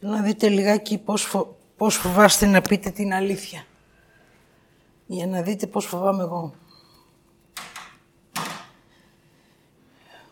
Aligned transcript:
Θέλω 0.00 0.12
να 0.12 0.22
δείτε 0.22 0.48
λιγάκι 0.48 0.98
πώς, 0.98 1.22
φο... 1.22 1.56
πώς 1.76 1.96
φοβάστε 1.96 2.46
να 2.46 2.60
πείτε 2.60 2.90
την 2.90 3.12
αλήθεια. 3.12 3.64
Για 5.06 5.26
να 5.26 5.42
δείτε 5.42 5.66
πώς 5.66 5.84
φοβάμαι 5.86 6.22
εγώ. 6.22 6.54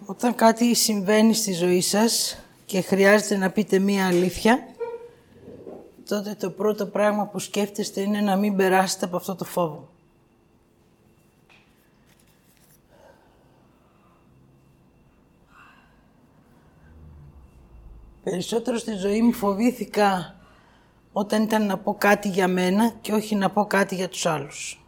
Όταν 0.06 0.34
κάτι 0.34 0.74
συμβαίνει 0.74 1.34
στη 1.34 1.52
ζωή 1.52 1.80
σας 1.80 2.38
και 2.66 2.80
χρειάζεται 2.80 3.36
να 3.36 3.50
πείτε 3.50 3.78
μία 3.78 4.06
αλήθεια, 4.06 4.66
τότε 6.08 6.34
το 6.34 6.50
πρώτο 6.50 6.86
πράγμα 6.86 7.26
που 7.26 7.38
σκέφτεστε 7.38 8.00
είναι 8.00 8.20
να 8.20 8.36
μην 8.36 8.56
περάσετε 8.56 9.04
από 9.04 9.16
αυτό 9.16 9.34
το 9.34 9.44
φόβο. 9.44 9.88
Περισσότερο 18.30 18.78
στη 18.78 18.94
ζωή 18.94 19.22
μου 19.22 19.32
φοβήθηκα 19.32 20.36
όταν 21.12 21.42
ήταν 21.42 21.66
να 21.66 21.78
πω 21.78 21.94
κάτι 21.94 22.28
για 22.28 22.48
μένα 22.48 22.92
και 23.00 23.12
όχι 23.12 23.34
να 23.34 23.50
πω 23.50 23.66
κάτι 23.66 23.94
για 23.94 24.08
τους 24.08 24.26
άλλους. 24.26 24.80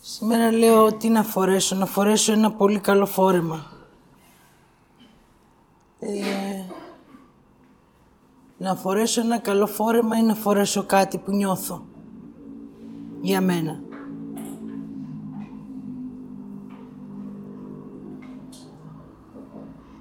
Σήμερα 0.00 0.52
λέω 0.52 0.92
τι 0.92 1.08
να 1.08 1.22
φορέσω, 1.22 1.76
να 1.76 1.86
φορέσω 1.86 2.32
ένα 2.32 2.52
πολύ 2.52 2.78
καλό 2.78 3.06
φόρεμα. 3.06 3.66
Ε, 6.00 6.47
να 8.58 8.74
φορέσω 8.74 9.20
ένα 9.20 9.38
καλό 9.38 9.66
φόρεμα 9.66 10.16
ή 10.16 10.22
να 10.22 10.34
φορέσω 10.34 10.84
κάτι 10.84 11.18
που 11.18 11.32
νιώθω. 11.32 11.84
Για 13.20 13.40
μένα. 13.40 13.80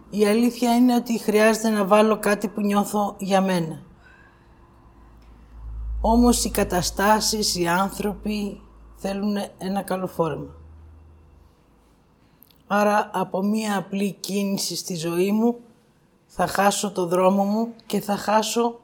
Η 0.09 0.25
αλήθεια 0.25 0.75
είναι 0.75 0.95
ότι 0.95 1.19
χρειάζεται 1.19 1.69
να 1.69 1.85
βάλω 1.85 2.17
κάτι 2.17 2.47
που 2.47 2.61
νιώθω 2.61 3.15
για 3.19 3.41
μένα. 3.41 3.81
Όμως 6.01 6.43
οι 6.43 6.49
καταστάσεις, 6.49 7.55
οι 7.55 7.67
άνθρωποι 7.67 8.61
θέλουν 8.95 9.37
ένα 9.57 9.81
καλό 9.81 10.07
φόρεμα. 10.07 10.55
Άρα 12.67 13.09
από 13.13 13.43
μία 13.43 13.77
απλή 13.77 14.11
κίνηση 14.11 14.75
στη 14.75 14.95
ζωή 14.95 15.31
μου 15.31 15.59
θα 16.39 16.47
χάσω 16.47 16.91
το 16.91 17.05
δρόμο 17.05 17.43
μου 17.43 17.73
και 17.85 17.99
θα 17.99 18.15
χάσω 18.17 18.79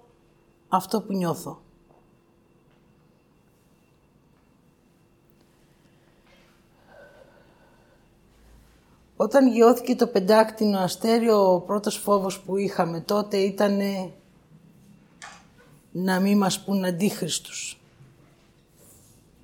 αυτό 0.67 1.01
που 1.01 1.13
νιώθω. 1.13 1.61
Όταν 9.15 9.47
γιώθηκε 9.47 9.95
το 9.95 10.07
πεντάκτηνο 10.07 10.79
αστέριο, 10.79 11.53
ο 11.53 11.59
πρώτος 11.59 11.95
φόβος 11.95 12.39
που 12.39 12.57
είχαμε 12.57 13.01
τότε 13.01 13.37
ήταν 13.37 13.79
να 15.91 16.19
μην 16.19 16.37
μας 16.37 16.63
πούν 16.63 16.85
αντίχριστους. 16.85 17.79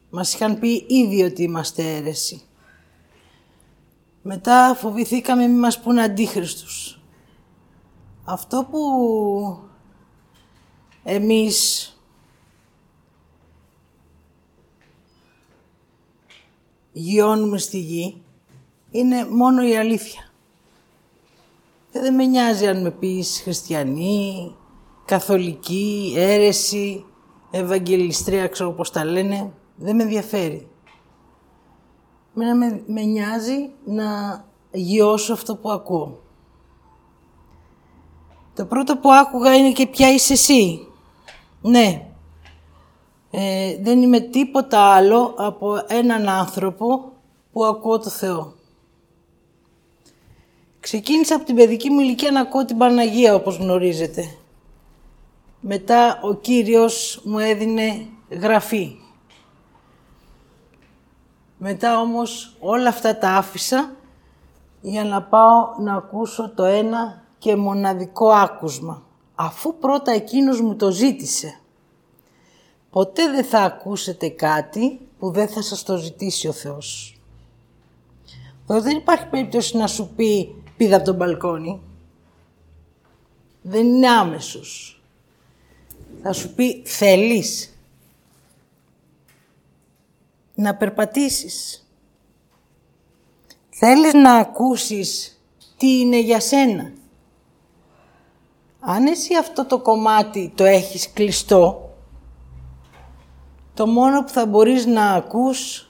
Μας 0.10 0.34
είχαν 0.34 0.60
πει 0.60 0.86
ήδη 0.88 1.24
ότι 1.24 1.44
είμαστε 1.44 1.96
αίρεση. 1.96 2.42
Μετά 4.22 4.76
φοβηθήκαμε 4.76 5.48
μην 5.48 5.60
μας 5.60 5.80
πούν 5.80 6.00
αντίχριστους. 6.00 6.99
Αυτό 8.32 8.68
που 8.72 8.80
εμείς 11.04 11.94
γιώνουμε 16.92 17.58
στη 17.58 17.80
γη 17.80 18.22
είναι 18.92 19.26
μόνο 19.26 19.68
η 19.68 19.78
αλήθεια. 19.78 20.32
Δεν 21.92 22.16
με 22.16 22.26
νοιάζει 22.26 22.68
αν 22.68 22.82
με 22.82 22.92
πεις 22.92 23.42
χριστιανή, 23.44 24.56
καθολική, 25.06 26.14
αίρεση, 26.16 27.06
ευαγγελιστρία, 27.52 28.48
ξέρω 28.48 28.72
πώς 28.72 28.92
τα 28.92 29.06
λένε. 29.06 29.54
Δεν 29.76 29.96
με 29.96 30.04
ενδιαφέρει. 30.04 30.68
Μένα 32.34 32.56
με, 32.56 32.84
με 32.88 33.02
νοιάζει 33.02 33.70
να 33.86 34.06
γιώσω 34.72 35.34
αυτό 35.34 35.56
που 35.56 35.72
ακούω. 35.72 36.28
Το 38.60 38.66
πρώτο 38.66 38.98
που 38.98 39.12
άκουγα 39.12 39.56
είναι 39.56 39.72
και 39.72 39.88
ποια 39.88 40.14
είσαι 40.14 40.34
εσύ. 40.34 40.88
Ναι. 41.62 42.06
Ε, 43.32 43.78
δεν 43.82 44.02
είμαι 44.02 44.20
τίποτα 44.20 44.80
άλλο 44.80 45.34
από 45.38 45.84
έναν 45.88 46.30
άνθρωπο 46.30 47.12
που 47.52 47.66
ακούω 47.66 48.00
το 48.00 48.10
Θεό. 48.10 48.54
Ξεκίνησα 50.80 51.36
από 51.36 51.46
την 51.46 51.56
παιδική 51.56 51.90
μου 51.90 52.00
ηλικία 52.00 52.32
να 52.32 52.40
ακούω 52.40 52.66
την 52.66 52.78
Παναγία, 52.78 53.36
όπως 53.36 53.58
γνωρίζετε. 53.58 54.36
Μετά 55.60 56.20
ο 56.24 56.34
Κύριος 56.34 57.22
μου 57.24 57.40
έδινε 57.40 58.06
γραφή. 58.30 58.96
Μετά 61.58 62.00
όμως 62.00 62.56
όλα 62.60 62.90
αυτά 62.90 63.18
τα 63.18 63.30
άφησα 63.30 63.92
για 64.82 65.04
να 65.04 65.22
πάω 65.22 65.76
να 65.80 65.96
ακούσω 65.96 66.52
το 66.56 66.64
ένα 66.64 67.28
και 67.40 67.56
μοναδικό 67.56 68.30
άκουσμα, 68.30 69.04
αφού 69.36 69.78
πρώτα 69.78 70.12
εκείνος 70.12 70.62
μου 70.62 70.76
το 70.76 70.92
ζήτησε. 70.92 71.60
Ποτέ 72.90 73.30
δεν 73.32 73.44
θα 73.44 73.60
ακούσετε 73.60 74.30
κάτι 74.30 75.00
που 75.20 75.32
δεν 75.32 75.48
θα 75.48 75.62
σας 75.62 75.84
το 75.84 75.98
ζητήσει 75.98 76.48
ο 76.48 76.52
Θεός. 76.52 77.18
δεν 78.66 78.98
υπάρχει 78.98 79.26
περίπτωση 79.26 79.78
να 79.78 79.88
σου 79.88 80.14
πει 80.16 80.56
πήδα 80.78 80.96
από 80.96 81.06
τον 81.06 81.16
μπαλκόνι. 81.16 81.82
Δεν 83.62 83.86
είναι 83.86 84.10
άμεσος. 84.10 85.02
Θα 86.22 86.34
σου 86.34 86.54
πει 86.54 86.82
θέλεις 86.86 87.74
να 90.56 90.76
περπατήσεις. 90.76 91.88
Θέλεις 93.70 94.14
να 94.14 94.34
ακούσεις 94.34 95.42
τι 95.78 96.00
είναι 96.00 96.20
για 96.20 96.40
σένα. 96.40 96.92
Αν 98.80 99.06
εσύ 99.06 99.36
αυτό 99.36 99.66
το 99.66 99.80
κομμάτι 99.80 100.52
το 100.56 100.64
έχεις 100.64 101.14
κλειστό, 101.14 101.94
το 103.74 103.88
μόνο 103.88 104.24
που 104.24 104.30
θα 104.30 104.46
μπορείς 104.46 104.86
να 104.86 105.12
ακούς 105.12 105.90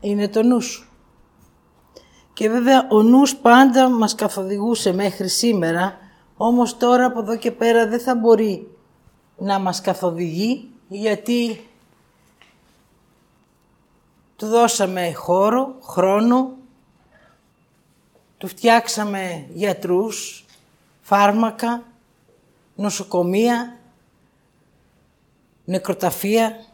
είναι 0.00 0.28
το 0.28 0.42
νου 0.42 0.60
σου. 0.60 0.86
Και 2.32 2.48
βέβαια 2.48 2.88
ο 2.90 3.02
νους 3.02 3.36
πάντα 3.36 3.88
μας 3.88 4.14
καθοδηγούσε 4.14 4.92
μέχρι 4.92 5.28
σήμερα, 5.28 5.96
όμως 6.36 6.76
τώρα 6.76 7.04
από 7.04 7.20
εδώ 7.20 7.36
και 7.36 7.50
πέρα 7.50 7.88
δεν 7.88 8.00
θα 8.00 8.14
μπορεί 8.14 8.76
να 9.36 9.58
μας 9.58 9.80
καθοδηγεί, 9.80 10.70
γιατί 10.88 11.68
του 14.36 14.46
δώσαμε 14.46 15.12
χώρο, 15.12 15.74
χρόνο, 15.82 16.50
του 18.42 18.48
φτιάξαμε 18.48 19.46
γιατρούς, 19.54 20.44
φάρμακα, 21.00 21.82
νοσοκομεία, 22.74 23.78
νεκροταφεία. 25.64 26.64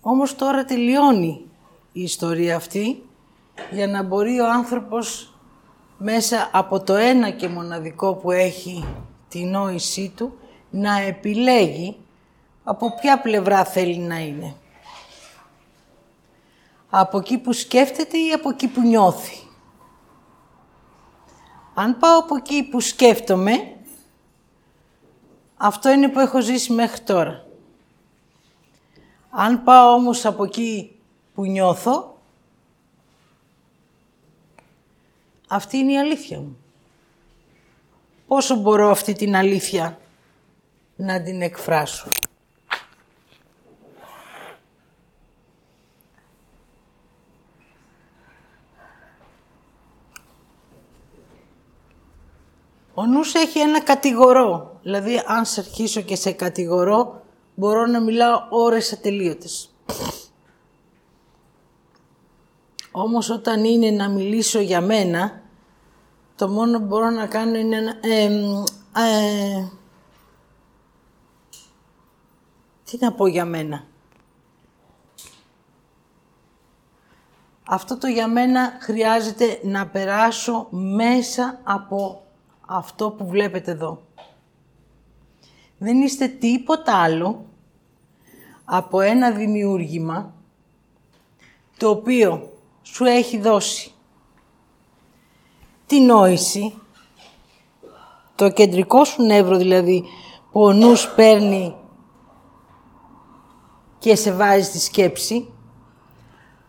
Όμως 0.00 0.34
τώρα 0.34 0.64
τελειώνει 0.64 1.44
η 1.92 2.02
ιστορία 2.02 2.56
αυτή 2.56 3.02
για 3.70 3.86
να 3.86 4.02
μπορεί 4.02 4.40
ο 4.40 4.50
άνθρωπος 4.50 5.34
μέσα 5.98 6.50
από 6.52 6.82
το 6.82 6.94
ένα 6.94 7.30
και 7.30 7.48
μοναδικό 7.48 8.14
που 8.14 8.30
έχει 8.30 8.84
τη 9.28 9.44
νόησή 9.44 10.12
του 10.16 10.38
να 10.70 10.98
επιλέγει 11.00 11.96
από 12.64 12.94
ποια 13.00 13.20
πλευρά 13.20 13.64
θέλει 13.64 13.98
να 13.98 14.18
είναι 14.18 14.54
από 16.96 17.18
εκεί 17.18 17.38
που 17.38 17.52
σκέφτεται 17.52 18.18
ή 18.18 18.32
από 18.32 18.48
εκεί 18.48 18.68
που 18.68 18.80
νιώθει; 18.80 19.48
Αν 21.74 21.98
πάω 21.98 22.18
από 22.18 22.36
εκεί 22.36 22.62
που 22.62 22.80
σκέφτομαι, 22.80 23.76
αυτό 25.56 25.90
είναι 25.90 26.08
που 26.08 26.18
έχω 26.20 26.40
ζήσει 26.40 26.72
μέχρι 26.72 27.00
τώρα. 27.00 27.46
Αν 29.30 29.62
πάω 29.62 29.92
όμως 29.92 30.24
από 30.24 30.44
εκεί 30.44 31.00
που 31.34 31.44
νιώθω, 31.44 32.18
αυτή 35.48 35.76
είναι 35.76 35.92
η 35.92 35.98
αλήθεια 35.98 36.38
μου. 36.38 36.56
Πόσο 38.26 38.56
μπορώ 38.56 38.90
αυτή 38.90 39.12
την 39.12 39.36
αλήθεια 39.36 39.98
να 40.96 41.22
την 41.22 41.42
εκφράσω; 41.42 42.10
Ο 52.94 53.06
νους 53.06 53.34
έχει 53.34 53.58
ένα 53.58 53.82
κατηγορό. 53.82 54.78
Δηλαδή, 54.82 55.22
αν 55.26 55.44
σε 55.44 55.60
αρχίσω 55.60 56.00
και 56.00 56.16
σε 56.16 56.32
κατηγορώ, 56.32 57.22
μπορώ 57.54 57.86
να 57.86 58.00
μιλάω 58.00 58.46
ώρες 58.50 58.92
ατελείωτες. 58.92 59.74
Όμως 62.92 63.30
όταν 63.30 63.64
είναι 63.64 63.90
να 63.90 64.08
μιλήσω 64.08 64.60
για 64.60 64.80
μένα, 64.80 65.42
το 66.36 66.48
μόνο 66.48 66.78
που 66.78 66.84
μπορώ 66.84 67.10
να 67.10 67.26
κάνω 67.26 67.58
είναι 67.58 67.80
να... 67.80 67.90
Ε, 68.10 69.70
τι 72.84 72.96
να 73.00 73.12
πω 73.12 73.26
για 73.26 73.44
μένα. 73.44 73.84
Αυτό 77.68 77.98
το 77.98 78.06
για 78.06 78.28
μένα 78.28 78.76
χρειάζεται 78.80 79.60
να 79.62 79.86
περάσω 79.86 80.66
μέσα 80.70 81.60
από 81.64 82.23
αυτό 82.66 83.10
που 83.10 83.26
βλέπετε 83.26 83.70
εδώ. 83.70 84.02
Δεν 85.78 86.00
είστε 86.00 86.26
τίποτα 86.28 86.96
άλλο 87.02 87.44
από 88.64 89.00
ένα 89.00 89.30
δημιούργημα 89.30 90.34
το 91.76 91.88
οποίο 91.88 92.52
σου 92.82 93.04
έχει 93.04 93.38
δώσει 93.38 93.92
τη 95.86 96.00
νόηση, 96.00 96.74
το 98.34 98.50
κεντρικό 98.50 99.04
σου 99.04 99.22
νεύρο 99.22 99.56
δηλαδή, 99.56 100.04
που 100.52 100.62
ο 100.62 100.72
νους 100.72 101.08
παίρνει 101.14 101.74
και 103.98 104.16
σε 104.16 104.32
βάζει 104.32 104.62
στη 104.64 104.78
σκέψη. 104.78 105.48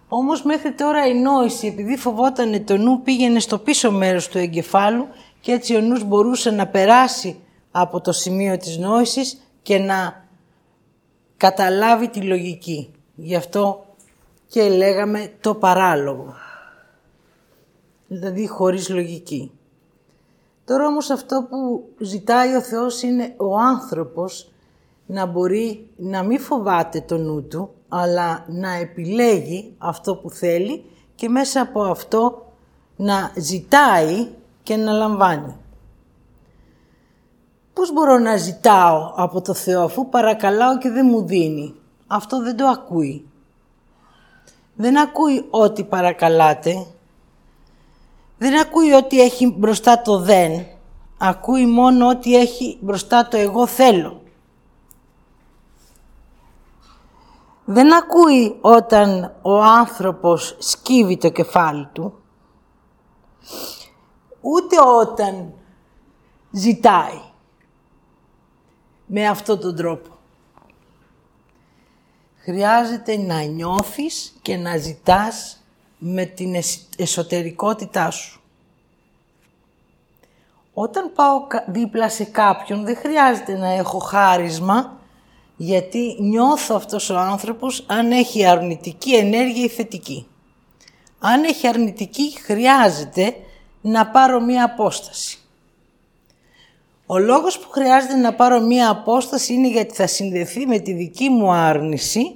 Όμως 0.08 0.44
μέχρι 0.44 0.74
τώρα 0.74 1.08
η 1.08 1.14
νόηση, 1.14 1.68
επειδή 1.68 1.98
φοβόταν 1.98 2.66
το 2.66 2.78
νου, 2.78 3.02
πήγαινε 3.02 3.40
στο 3.40 3.58
πίσω 3.58 3.92
μέρος 3.92 4.28
του 4.28 4.38
εγκεφάλου 4.38 5.08
και 5.46 5.52
έτσι 5.52 5.76
ο 5.76 5.82
νους 5.82 6.04
μπορούσε 6.04 6.52
να 6.52 6.68
περάσει 6.68 7.40
από 7.72 8.02
το 8.02 8.12
σημείο 8.12 8.58
της 8.58 8.78
νόησης 8.78 9.42
και 9.62 9.78
να 9.78 10.26
καταλάβει 11.38 12.10
τη 12.10 12.22
λογική. 12.22 12.92
Γι' 13.16 13.36
αυτό 13.36 13.86
και 14.48 14.70
λέγαμε 14.70 15.34
το 15.42 15.56
παράλογο. 15.56 16.34
Δηλαδή 18.08 18.48
χωρίς 18.48 18.90
λογική. 18.90 19.52
Τώρα 20.66 20.88
όμως 20.88 21.10
αυτό 21.10 21.48
που 21.50 21.90
ζητάει 21.98 22.56
ο 22.56 22.62
Θεός 22.62 23.02
είναι 23.02 23.34
ο 23.38 23.58
άνθρωπος 23.58 24.52
να 25.06 25.26
μπορεί 25.26 25.90
να 25.96 26.24
μην 26.24 26.40
φοβάται 26.40 27.02
το 27.02 27.18
νου 27.18 27.48
του, 27.48 27.74
αλλά 27.90 28.46
να 28.48 28.74
επιλέγει 28.74 29.76
αυτό 29.78 30.16
που 30.16 30.30
θέλει 30.30 30.86
και 31.16 31.30
μέσα 31.30 31.62
από 31.62 31.82
αυτό 31.82 32.52
να 32.96 33.32
ζητάει 33.38 34.28
και 34.66 34.76
να 34.76 34.92
λαμβάνει. 34.92 35.56
Πώς 37.74 37.94
μπορώ 37.94 38.18
να 38.18 38.38
ζητάω 38.38 39.14
από 39.16 39.42
το 39.42 39.54
Θεό 39.54 39.84
αφού 39.84 40.10
παρακαλάω 40.10 40.78
και 40.78 40.90
δεν 40.90 41.06
μου 41.10 41.26
δίνει; 41.26 41.76
Αυτό 42.08 42.42
δεν 42.42 42.58
το 42.58 42.66
ακούει. 42.66 43.30
Δεν 44.76 45.00
ακούει 45.00 45.48
ό,τι 45.50 45.84
παρακαλάτε. 45.84 46.88
Δεν 48.38 48.60
ακούει 48.60 48.92
ότι 48.92 49.22
έχει 49.22 49.56
μπροστά 49.58 50.02
το 50.02 50.20
δεν. 50.20 50.66
Ακούει 51.18 51.66
μόνο 51.66 52.08
ότι 52.08 52.36
έχει 52.36 52.78
μπροστά 52.82 53.28
το 53.28 53.38
εγώ 53.38 53.68
θέλω. 53.68 54.22
Δεν 57.66 57.94
ακούει 57.94 58.58
όταν 58.62 59.36
ο 59.42 59.64
άνθρωπος 59.64 60.56
σκύβει 60.60 61.18
το 61.18 61.30
κεφάλι 61.30 61.88
του, 61.94 62.14
ούτε 64.46 64.76
όταν 65.02 65.54
ζητάει 66.52 67.22
με 69.06 69.28
αυτόν 69.28 69.60
τον 69.60 69.76
τρόπο. 69.76 70.10
Χρειάζεται 72.38 73.18
να 73.18 73.42
νιώθεις 73.42 74.34
και 74.42 74.58
να 74.58 74.78
ζητάς 74.78 75.64
με 75.98 76.26
την 76.26 76.56
εσωτερικότητά 76.98 78.12
σου. 78.12 78.42
Όταν 80.74 81.12
πάω 81.16 81.48
δίπλα 81.68 82.10
σε 82.10 82.24
κάποιον 82.24 82.86
δεν 82.86 82.98
χρειάζεται 82.98 83.58
να 83.58 83.68
έχω 83.68 84.00
χάρισμα 84.00 85.00
γιατί 85.58 86.18
νιώθω 86.20 86.76
αυτός 86.76 87.10
ο 87.10 87.18
άνθρωπος 87.18 87.86
αν 87.88 88.12
έχει 88.12 88.46
αρνητική 88.46 89.16
ενέργεια 89.16 89.64
ή 89.64 89.70
θετική. 89.70 90.28
Αν 91.20 91.44
έχει 91.44 91.68
αρνητική 91.68 92.40
χρειάζεται 92.42 93.36
να 93.88 94.08
πάρω 94.08 94.42
μία 94.42 94.64
απόσταση. 94.64 95.38
Ο 97.06 97.18
λόγος 97.18 97.60
που 97.60 97.70
χρειάζεται 97.70 98.16
να 98.16 98.34
πάρω 98.34 98.60
μία 98.60 98.90
απόσταση 98.90 99.54
είναι 99.54 99.68
γιατί 99.68 99.94
θα 99.94 100.08
συνδεθεί 100.08 100.66
με 100.66 100.80
τη 100.80 100.94
δική 100.94 101.30
μου 101.30 101.52
άρνηση 101.52 102.36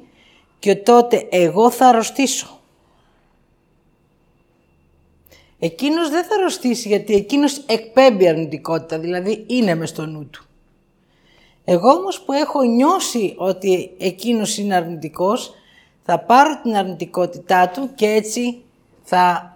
και 0.60 0.76
τότε 0.76 1.28
εγώ 1.30 1.70
θα 1.70 1.88
αρρωστήσω. 1.88 2.60
Εκείνος 5.60 6.10
δεν 6.10 6.24
θα 6.24 6.36
αρρωστήσει 6.36 6.88
γιατί 6.88 7.14
εκείνος 7.14 7.58
εκπέμπει 7.58 8.28
αρνητικότητα, 8.28 9.00
δηλαδή 9.00 9.46
είναι 9.48 9.76
μες 9.76 9.90
στο 9.90 10.06
νου 10.06 10.26
του. 10.26 10.46
Εγώ 11.66 11.90
όμως 11.90 12.22
που 12.22 12.34
έχω 12.34 12.62
νιώσει 12.62 13.34
ότι 13.38 13.96
εκείνος 13.98 14.58
είναι 14.58 14.76
αρνητικός, 14.76 15.54
θα 16.06 16.20
πάρω 16.20 16.60
την 16.62 16.76
αρνητικότητά 16.76 17.70
του 17.70 17.90
και 17.96 18.06
έτσι 18.06 18.62
θα 19.04 19.54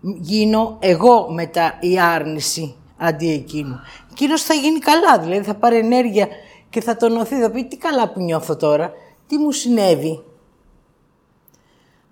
γίνω 0.00 0.76
εγώ 0.80 1.30
μετά 1.32 1.78
η 1.80 2.00
άρνηση 2.00 2.76
αντί 2.96 3.32
εκείνου. 3.32 3.80
Εκείνος 4.10 4.42
θα 4.42 4.54
γίνει 4.54 4.78
καλά, 4.78 5.18
δηλαδή 5.18 5.44
θα 5.44 5.54
πάρει 5.54 5.76
ενέργεια 5.76 6.28
και 6.70 6.80
θα 6.80 6.96
τονωθεί, 6.96 7.40
θα 7.40 7.50
πει 7.50 7.64
τι 7.64 7.76
καλά 7.76 8.12
που 8.12 8.20
νιώθω 8.20 8.56
τώρα, 8.56 8.92
τι 9.26 9.38
μου 9.38 9.52
συνέβη. 9.52 10.24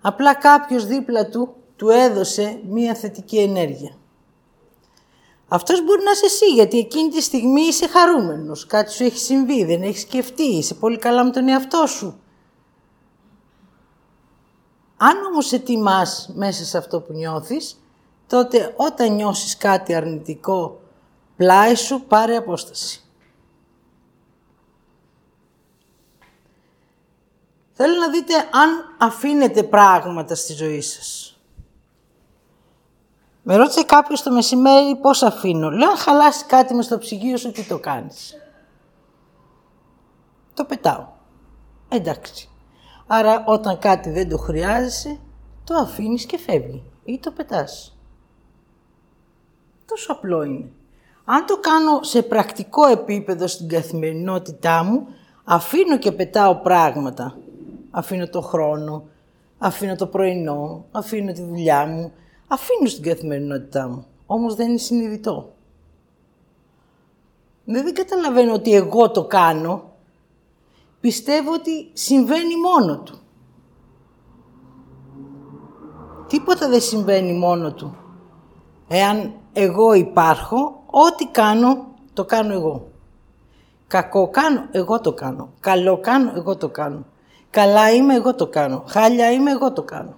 Απλά 0.01 0.33
κάποιος 0.33 0.85
δίπλα 0.85 1.29
του 1.29 1.55
του 1.75 1.89
έδωσε 1.89 2.59
μία 2.69 2.95
θετική 2.95 3.37
ενέργεια. 3.37 3.97
Αυτός 5.47 5.83
μπορεί 5.83 6.03
να 6.03 6.11
είσαι 6.11 6.25
εσύ, 6.25 6.45
γιατί 6.45 6.77
εκείνη 6.77 7.09
τη 7.09 7.21
στιγμή 7.21 7.61
είσαι 7.61 7.87
χαρούμενος. 7.87 8.65
Κάτι 8.65 8.91
σου 8.91 9.03
έχει 9.03 9.17
συμβεί, 9.17 9.65
δεν 9.65 9.81
έχεις 9.81 10.01
σκεφτεί, 10.01 10.43
είσαι 10.43 10.73
πολύ 10.73 10.97
καλά 10.97 11.23
με 11.23 11.31
τον 11.31 11.47
εαυτό 11.47 11.85
σου. 11.85 12.19
Αν 14.97 15.25
όμως 15.25 15.45
σε 15.45 15.59
τιμάς 15.59 16.29
μέσα 16.33 16.65
σε 16.65 16.77
αυτό 16.77 17.01
που 17.01 17.13
νιώθεις, 17.13 17.81
τότε 18.27 18.73
όταν 18.77 19.15
νιώσεις 19.15 19.57
κάτι 19.57 19.93
αρνητικό 19.93 20.79
πλάι 21.35 21.75
σου, 21.75 22.01
πάρε 22.01 22.35
απόσταση. 22.35 23.01
Θέλω 27.71 27.99
να 27.99 28.09
δείτε 28.09 28.33
αν 28.35 28.95
αφήνετε 28.97 29.63
πράγματα 29.63 30.35
στη 30.35 30.53
ζωή 30.53 30.81
σας. 30.81 31.39
Με 33.43 33.55
ρώτησε 33.55 33.83
κάποιος 33.83 34.21
το 34.21 34.31
μεσημέρι 34.31 34.95
πώς 34.95 35.23
αφήνω. 35.23 35.69
Λέω, 35.69 35.89
αν 35.89 35.97
χαλάσει 35.97 36.45
κάτι 36.45 36.73
με 36.73 36.81
στο 36.81 36.97
ψυγείο 36.97 37.37
σου, 37.37 37.51
τι 37.51 37.63
το 37.63 37.79
κάνεις; 37.79 38.35
Το 40.53 40.65
πετάω. 40.65 41.07
Εντάξει. 41.89 42.49
Άρα 43.07 43.43
όταν 43.47 43.79
κάτι 43.79 44.09
δεν 44.09 44.29
το 44.29 44.37
χρειάζεσαι, 44.37 45.19
το 45.63 45.75
αφήνεις 45.75 46.25
και 46.25 46.37
φεύγει. 46.37 46.83
Ή 47.03 47.19
το 47.19 47.31
πετάς. 47.31 47.97
Τόσο 49.85 50.11
απλό 50.11 50.43
είναι. 50.43 50.71
Αν 51.25 51.45
το 51.45 51.57
κάνω 51.59 52.03
σε 52.03 52.21
πρακτικό 52.21 52.85
επίπεδο 52.87 53.47
στην 53.47 53.67
καθημερινότητά 53.67 54.83
μου, 54.83 55.07
αφήνω 55.43 55.97
και 55.97 56.11
πετάω 56.11 56.55
πράγματα. 56.55 57.37
Αφήνω 57.91 58.27
το 58.27 58.41
χρόνο, 58.41 59.03
αφήνω 59.57 59.95
το 59.95 60.07
πρωινό, 60.07 60.85
αφήνω 60.91 61.31
τη 61.31 61.41
δουλειά 61.41 61.85
μου, 61.85 62.11
αφήνω 62.47 62.87
στην 62.89 63.03
καθημερινότητά 63.03 63.87
μου. 63.87 64.05
Όμως 64.25 64.55
δεν 64.55 64.69
είναι 64.69 64.77
συνειδητό. 64.77 65.53
Δεν, 67.65 67.93
καταλαβαίνω 67.93 68.53
ότι 68.53 68.73
εγώ 68.73 69.11
το 69.11 69.25
κάνω. 69.25 69.86
Πιστεύω 70.99 71.53
ότι 71.53 71.89
συμβαίνει 71.93 72.55
μόνο 72.55 72.97
του. 72.99 73.19
Τίποτα 76.27 76.69
δεν 76.69 76.81
συμβαίνει 76.81 77.33
μόνο 77.33 77.73
του. 77.73 77.95
Εάν 78.87 79.33
εγώ 79.53 79.93
υπάρχω, 79.93 80.83
ό,τι 80.85 81.25
κάνω, 81.27 81.87
το 82.13 82.25
κάνω 82.25 82.53
εγώ. 82.53 82.87
Κακό 83.87 84.29
κάνω, 84.29 84.67
εγώ 84.71 85.01
το 85.01 85.13
κάνω. 85.13 85.49
Καλό 85.59 85.99
κάνω, 85.99 86.31
εγώ 86.35 86.55
το 86.55 86.69
κάνω. 86.69 87.05
Καλά 87.49 87.91
είμαι, 87.91 88.15
εγώ 88.15 88.35
το 88.35 88.47
κάνω. 88.47 88.83
Χάλια 88.87 89.31
είμαι, 89.31 89.51
εγώ 89.51 89.73
το 89.73 89.83
κάνω. 89.83 90.13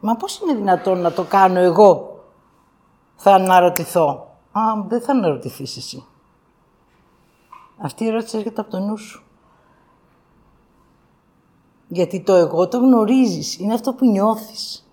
Μα 0.00 0.14
πώς 0.14 0.40
είναι 0.40 0.54
δυνατόν 0.54 0.98
να 0.98 1.12
το 1.12 1.24
κάνω 1.24 1.58
εγώ, 1.58 2.22
θα 3.16 3.34
αναρωτηθώ. 3.34 4.36
Α, 4.52 4.60
δεν 4.88 5.00
θα 5.00 5.12
αναρωτηθείς 5.12 5.76
εσύ. 5.76 6.04
Αυτή 7.78 8.04
η 8.04 8.06
ερώτηση 8.06 8.36
έρχεται 8.36 8.60
από 8.60 8.70
το 8.70 8.78
νου 8.78 8.96
σου. 8.96 9.22
Γιατί 11.88 12.22
το 12.22 12.34
εγώ 12.34 12.68
το 12.68 12.78
γνωρίζεις, 12.78 13.58
είναι 13.58 13.74
αυτό 13.74 13.94
που 13.94 14.06
νιώθεις. 14.06 14.88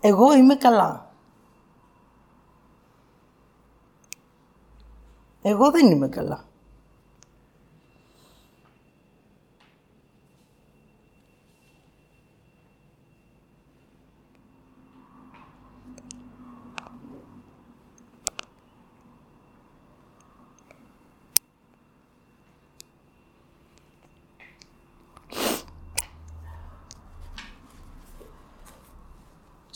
Εγώ 0.00 0.32
είμαι 0.32 0.54
καλά. 0.54 1.10
Εγώ 5.42 5.70
δεν 5.70 5.90
είμαι 5.90 6.08
καλά. 6.08 6.44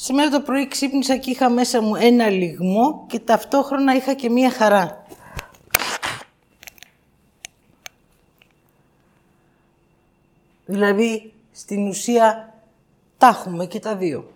Σήμερα 0.06 0.30
το 0.30 0.40
πρωί 0.40 0.68
ξύπνησα 0.68 1.16
και 1.16 1.30
είχα 1.30 1.50
μέσα 1.50 1.82
μου 1.82 1.94
ένα 1.94 2.28
λιγμό 2.28 3.06
και 3.08 3.18
ταυτόχρονα 3.18 3.94
είχα 3.94 4.14
και 4.14 4.30
μία 4.30 4.50
χαρά. 4.50 5.06
Δηλαδή, 10.66 11.32
στην 11.52 11.88
ουσία, 11.88 12.54
τα 13.18 13.26
έχουμε 13.26 13.66
και 13.66 13.78
τα 13.78 13.96
δύο. 13.96 14.32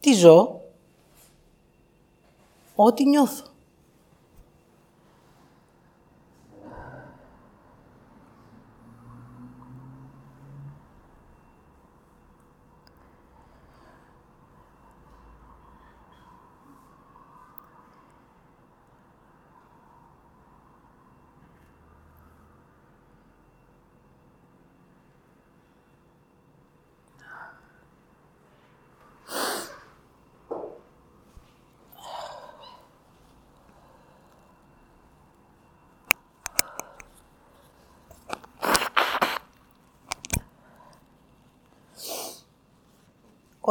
Τι 0.00 0.12
ζω, 0.12 0.60
ό,τι 2.74 3.04
νιώθω. 3.04 3.51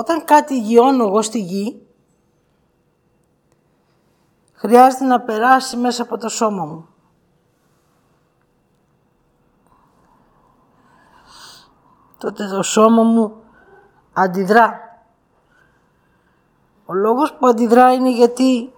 Όταν 0.01 0.25
κάτι 0.25 0.59
γιώνω 0.59 1.03
εγώ 1.03 1.21
στη 1.21 1.39
γη, 1.39 1.87
χρειάζεται 4.53 5.03
να 5.03 5.21
περάσει 5.21 5.77
μέσα 5.77 6.03
από 6.03 6.17
το 6.17 6.29
σώμα 6.29 6.65
μου. 6.65 6.87
Τότε 12.17 12.47
το 12.47 12.63
σώμα 12.63 13.03
μου 13.03 13.43
αντιδρά. 14.13 14.79
Ο 16.85 16.93
λόγος 16.93 17.33
που 17.33 17.47
αντιδρά 17.47 17.93
είναι 17.93 18.11
γιατί 18.11 18.73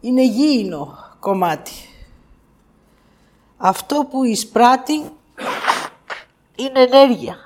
είναι 0.00 0.22
γήινο 0.24 0.98
κομμάτι. 1.20 1.72
Αυτό 3.56 4.04
που 4.04 4.24
εισπράττει 4.24 5.12
είναι 6.56 6.80
ενέργεια. 6.80 7.45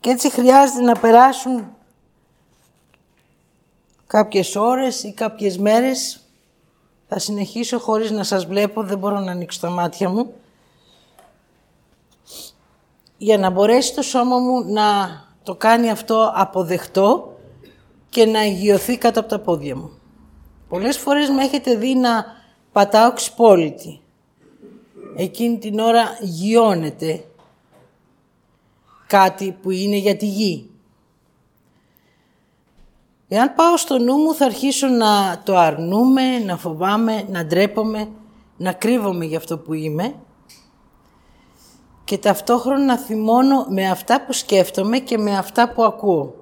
Και 0.00 0.10
έτσι 0.10 0.30
χρειάζεται 0.30 0.82
να 0.82 0.94
περάσουν 0.94 1.76
κάποιες 4.06 4.56
ώρες 4.56 5.02
ή 5.02 5.12
κάποιες 5.12 5.58
μέρες. 5.58 6.20
Θα 7.08 7.18
συνεχίσω 7.18 7.78
χωρίς 7.78 8.10
να 8.10 8.22
σας 8.22 8.46
βλέπω, 8.46 8.82
δεν 8.82 8.98
μπορώ 8.98 9.18
να 9.18 9.30
ανοίξω 9.30 9.60
τα 9.60 9.70
μάτια 9.70 10.08
μου. 10.08 10.32
Για 13.16 13.38
να 13.38 13.50
μπορέσει 13.50 13.94
το 13.94 14.02
σώμα 14.02 14.38
μου 14.38 14.64
να 14.64 14.84
το 15.42 15.54
κάνει 15.54 15.90
αυτό 15.90 16.32
αποδεκτό 16.34 17.38
και 18.08 18.26
να 18.26 18.44
υγειωθεί 18.44 18.98
κάτω 18.98 19.20
από 19.20 19.28
τα 19.28 19.38
πόδια 19.38 19.76
μου. 19.76 19.90
Πολλές 20.68 20.98
φορές 20.98 21.28
με 21.28 21.44
έχετε 21.44 21.74
δει 21.74 21.94
να 21.94 22.24
πατάω 22.72 23.12
ξυπόλυτη. 23.12 24.00
Εκείνη 25.16 25.58
την 25.58 25.78
ώρα 25.78 26.18
γιώνεται 26.20 27.24
κάτι 29.10 29.52
που 29.62 29.70
είναι 29.70 29.96
για 29.96 30.16
τη 30.16 30.26
γη. 30.26 30.70
Εάν 33.28 33.54
πάω 33.54 33.76
στο 33.76 33.98
νου 33.98 34.16
μου 34.16 34.34
θα 34.34 34.44
αρχίσω 34.44 34.86
να 34.86 35.42
το 35.44 35.56
αρνούμε, 35.56 36.38
να 36.38 36.56
φοβάμαι, 36.56 37.26
να 37.28 37.44
ντρέπομαι, 37.44 38.08
να 38.56 38.72
κρύβομαι 38.72 39.24
για 39.24 39.38
αυτό 39.38 39.58
που 39.58 39.74
είμαι 39.74 40.14
και 42.04 42.18
ταυτόχρονα 42.18 42.84
να 42.84 42.98
θυμώνω 42.98 43.66
με 43.68 43.90
αυτά 43.90 44.24
που 44.24 44.32
σκέφτομαι 44.32 44.98
και 44.98 45.18
με 45.18 45.38
αυτά 45.38 45.72
που 45.72 45.84
ακούω. 45.84 46.34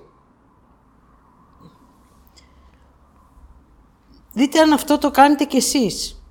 Δείτε 4.33 4.61
αν 4.61 4.73
αυτό 4.73 4.99
το 4.99 5.11
κάνετε 5.11 5.45
κι 5.45 5.57
εσείς. 5.57 6.23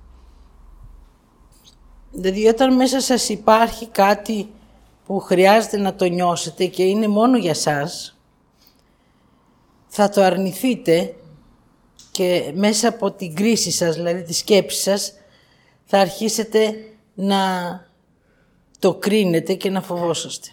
Δηλαδή 2.10 2.46
όταν 2.46 2.74
μέσα 2.74 3.00
σας 3.00 3.28
υπάρχει 3.28 3.86
κάτι 3.86 4.50
που 5.08 5.20
χρειάζεται 5.20 5.78
να 5.78 5.94
το 5.94 6.04
νιώσετε 6.04 6.66
και 6.66 6.82
είναι 6.82 7.08
μόνο 7.08 7.36
για 7.36 7.54
σας, 7.54 8.18
θα 9.86 10.08
το 10.08 10.22
αρνηθείτε 10.22 11.14
και 12.10 12.52
μέσα 12.54 12.88
από 12.88 13.10
την 13.10 13.34
κρίση 13.34 13.70
σας, 13.70 13.96
δηλαδή 13.96 14.22
τη 14.22 14.32
σκέψη 14.32 14.82
σας, 14.82 15.12
θα 15.84 15.98
αρχίσετε 15.98 16.74
να 17.14 17.36
το 18.78 18.94
κρίνετε 18.94 19.54
και 19.54 19.70
να 19.70 19.82
φοβόσαστε. 19.82 20.48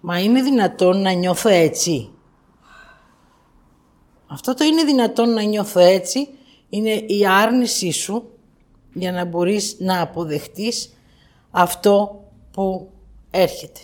Μα 0.00 0.20
είναι 0.20 0.42
δυνατόν 0.42 1.02
να 1.02 1.12
νιώθω 1.12 1.48
έτσι; 1.48 2.10
Αυτό 4.26 4.54
το 4.54 4.64
είναι 4.64 4.84
δυνατόν 4.84 5.32
να 5.32 5.42
νιώθω 5.42 5.80
έτσι, 5.80 6.28
είναι 6.68 6.90
η 6.90 7.26
άρνησή 7.26 7.90
σου 7.90 8.30
για 8.92 9.12
να 9.12 9.24
μπορείς 9.24 9.76
να 9.78 10.00
αποδεχτείς 10.00 10.92
αυτό 11.50 12.24
που 12.50 12.92
έρχεται. 13.30 13.80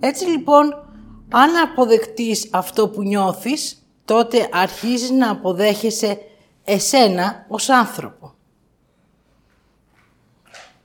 Έτσι 0.00 0.24
λοιπόν, 0.24 0.84
αν 1.30 1.56
αποδεκτείς 1.56 2.48
αυτό 2.52 2.88
που 2.88 3.02
νιώθεις, 3.02 3.86
τότε 4.04 4.48
αρχίζεις 4.52 5.10
να 5.10 5.30
αποδέχεσαι 5.30 6.20
εσένα 6.64 7.46
ως 7.48 7.68
άνθρωπο. 7.68 8.34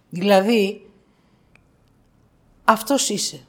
Δηλαδή, 0.10 0.90
αυτός 2.64 3.10
είσαι. 3.10 3.44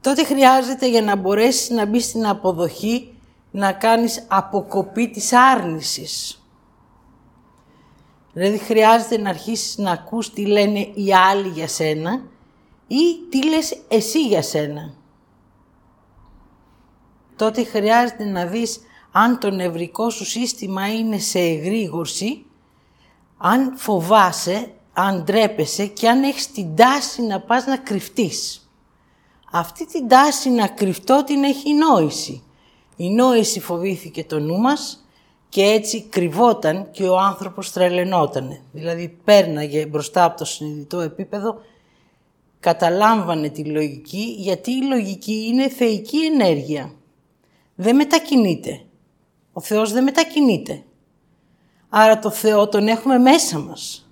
Τότε 0.00 0.24
χρειάζεται 0.24 0.88
για 0.88 1.02
να 1.02 1.16
μπορέσεις 1.16 1.70
να 1.70 1.86
μπεις 1.86 2.04
στην 2.04 2.26
αποδοχή 2.26 3.15
να 3.56 3.72
κάνεις 3.72 4.26
αποκοπή 4.28 5.10
της 5.10 5.32
άρνησης. 5.32 6.42
Δηλαδή 8.32 8.58
χρειάζεται 8.58 9.18
να 9.18 9.28
αρχίσεις 9.28 9.76
να 9.76 9.90
ακούς 9.90 10.32
τι 10.32 10.46
λένε 10.46 10.78
οι 10.78 11.14
άλλοι 11.14 11.48
για 11.48 11.68
σένα 11.68 12.22
ή 12.86 13.28
τι 13.30 13.48
λες 13.48 13.82
εσύ 13.88 14.26
για 14.26 14.42
σένα. 14.42 14.94
Τότε 17.36 17.64
χρειάζεται 17.64 18.24
να 18.24 18.46
δεις 18.46 18.80
αν 19.12 19.38
το 19.38 19.50
νευρικό 19.50 20.10
σου 20.10 20.24
σύστημα 20.24 20.94
είναι 20.94 21.18
σε 21.18 21.38
εγρήγορση, 21.38 22.44
αν 23.38 23.76
φοβάσαι, 23.76 24.72
αν 24.92 25.22
ντρέπεσαι 25.24 25.86
και 25.86 26.08
αν 26.08 26.22
έχεις 26.22 26.52
την 26.52 26.76
τάση 26.76 27.22
να 27.22 27.40
πας 27.40 27.66
να 27.66 27.76
κρυφτείς. 27.76 28.70
Αυτή 29.52 29.86
την 29.86 30.08
τάση 30.08 30.50
να 30.50 30.66
κρυφτώ 30.66 31.24
την 31.24 31.44
έχει 31.44 31.70
η 31.70 31.74
νόηση. 31.74 32.45
Η 32.96 33.10
νόηση 33.10 33.60
φοβήθηκε 33.60 34.24
το 34.24 34.38
νου 34.38 34.58
μας 34.58 35.06
και 35.48 35.62
έτσι 35.62 36.02
κρυβόταν 36.02 36.90
και 36.90 37.02
ο 37.08 37.18
άνθρωπος 37.18 37.72
τρελαινότανε. 37.72 38.62
Δηλαδή 38.72 39.18
πέρναγε 39.24 39.86
μπροστά 39.86 40.24
από 40.24 40.36
το 40.36 40.44
συνειδητό 40.44 41.00
επίπεδο, 41.00 41.60
καταλάμβανε 42.60 43.48
τη 43.48 43.64
λογική, 43.64 44.34
γιατί 44.38 44.70
η 44.70 44.82
λογική 44.82 45.46
είναι 45.46 45.68
θεϊκή 45.68 46.18
ενέργεια. 46.24 46.92
Δεν 47.74 47.96
μετακινείται. 47.96 48.80
Ο 49.52 49.60
Θεός 49.60 49.92
δεν 49.92 50.02
μετακινείται. 50.02 50.82
Άρα 51.88 52.18
το 52.18 52.30
Θεό 52.30 52.68
τον 52.68 52.88
έχουμε 52.88 53.18
μέσα 53.18 53.58
μας. 53.58 54.10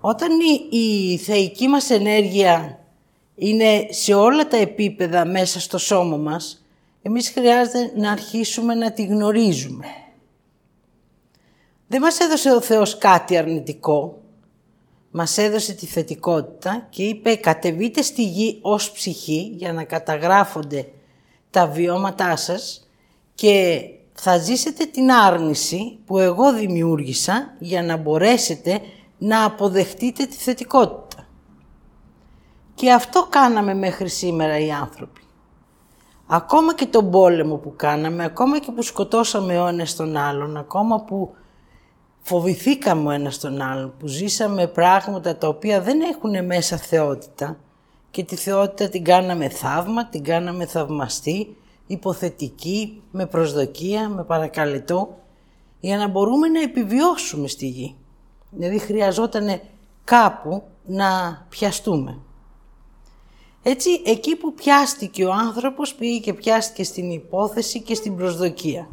Όταν 0.00 0.30
η, 0.70 0.76
η 0.78 1.16
θεϊκή 1.16 1.68
μας 1.68 1.90
ενέργεια 1.90 2.84
είναι 3.34 3.86
σε 3.90 4.14
όλα 4.14 4.48
τα 4.48 4.56
επίπεδα 4.56 5.24
μέσα 5.24 5.60
στο 5.60 5.78
σώμα 5.78 6.16
μας, 6.16 6.57
εμείς 7.08 7.30
χρειάζεται 7.30 7.92
να 7.96 8.10
αρχίσουμε 8.10 8.74
να 8.74 8.92
τη 8.92 9.04
γνωρίζουμε. 9.04 9.86
Δεν 11.86 12.00
μας 12.00 12.18
έδωσε 12.18 12.50
ο 12.50 12.60
Θεός 12.60 12.98
κάτι 12.98 13.36
αρνητικό, 13.36 14.22
μας 15.10 15.38
έδωσε 15.38 15.72
τη 15.72 15.86
θετικότητα 15.86 16.86
και 16.90 17.02
είπε 17.02 17.34
κατεβείτε 17.34 18.02
στη 18.02 18.24
γη 18.24 18.58
ως 18.62 18.90
ψυχή 18.92 19.52
για 19.56 19.72
να 19.72 19.84
καταγράφονται 19.84 20.88
τα 21.50 21.66
βιώματά 21.66 22.36
σας 22.36 22.88
και 23.34 23.80
θα 24.12 24.38
ζήσετε 24.38 24.84
την 24.84 25.10
άρνηση 25.10 25.98
που 26.04 26.18
εγώ 26.18 26.52
δημιούργησα 26.54 27.54
για 27.58 27.82
να 27.82 27.96
μπορέσετε 27.96 28.80
να 29.18 29.44
αποδεχτείτε 29.44 30.26
τη 30.26 30.36
θετικότητα. 30.36 31.28
Και 32.74 32.92
αυτό 32.92 33.26
κάναμε 33.30 33.74
μέχρι 33.74 34.08
σήμερα 34.08 34.58
οι 34.58 34.70
άνθρωποι. 34.70 35.20
Ακόμα 36.30 36.74
και 36.74 36.86
τον 36.86 37.10
πόλεμο 37.10 37.56
που 37.56 37.72
κάναμε, 37.76 38.24
ακόμα 38.24 38.58
και 38.58 38.70
που 38.70 38.82
σκοτώσαμε 38.82 39.60
ο 39.60 39.66
ένας 39.66 39.96
τον 39.96 40.16
άλλον, 40.16 40.56
ακόμα 40.56 41.00
που 41.00 41.34
φοβηθήκαμε 42.20 43.08
ο 43.08 43.10
ένας 43.10 43.38
τον 43.38 43.62
άλλον, 43.62 43.94
που 43.98 44.06
ζήσαμε 44.06 44.66
πράγματα 44.66 45.36
τα 45.36 45.48
οποία 45.48 45.80
δεν 45.80 46.00
έχουν 46.00 46.44
μέσα 46.44 46.76
θεότητα 46.76 47.56
και 48.10 48.24
τη 48.24 48.36
θεότητα 48.36 48.88
την 48.88 49.04
κάναμε 49.04 49.48
θαύμα, 49.48 50.06
την 50.06 50.24
κάναμε 50.24 50.66
θαυμαστή, 50.66 51.56
υποθετική, 51.86 53.02
με 53.10 53.26
προσδοκία, 53.26 54.08
με 54.08 54.24
παρακαλετό, 54.24 55.18
για 55.80 55.96
να 55.96 56.08
μπορούμε 56.08 56.48
να 56.48 56.60
επιβιώσουμε 56.60 57.48
στη 57.48 57.66
γη. 57.66 57.96
Δηλαδή 58.50 58.78
χρειαζόταν 58.78 59.60
κάπου 60.04 60.62
να 60.86 61.06
πιαστούμε. 61.48 62.18
Έτσι, 63.62 64.02
εκεί 64.04 64.36
που 64.36 64.54
πιάστηκε 64.54 65.24
ο 65.24 65.32
άνθρωπος 65.32 65.94
πήγε 65.94 66.18
και 66.18 66.34
πιάστηκε 66.34 66.84
στην 66.84 67.10
υπόθεση 67.10 67.82
και 67.82 67.94
στην 67.94 68.16
προσδοκία. 68.16 68.88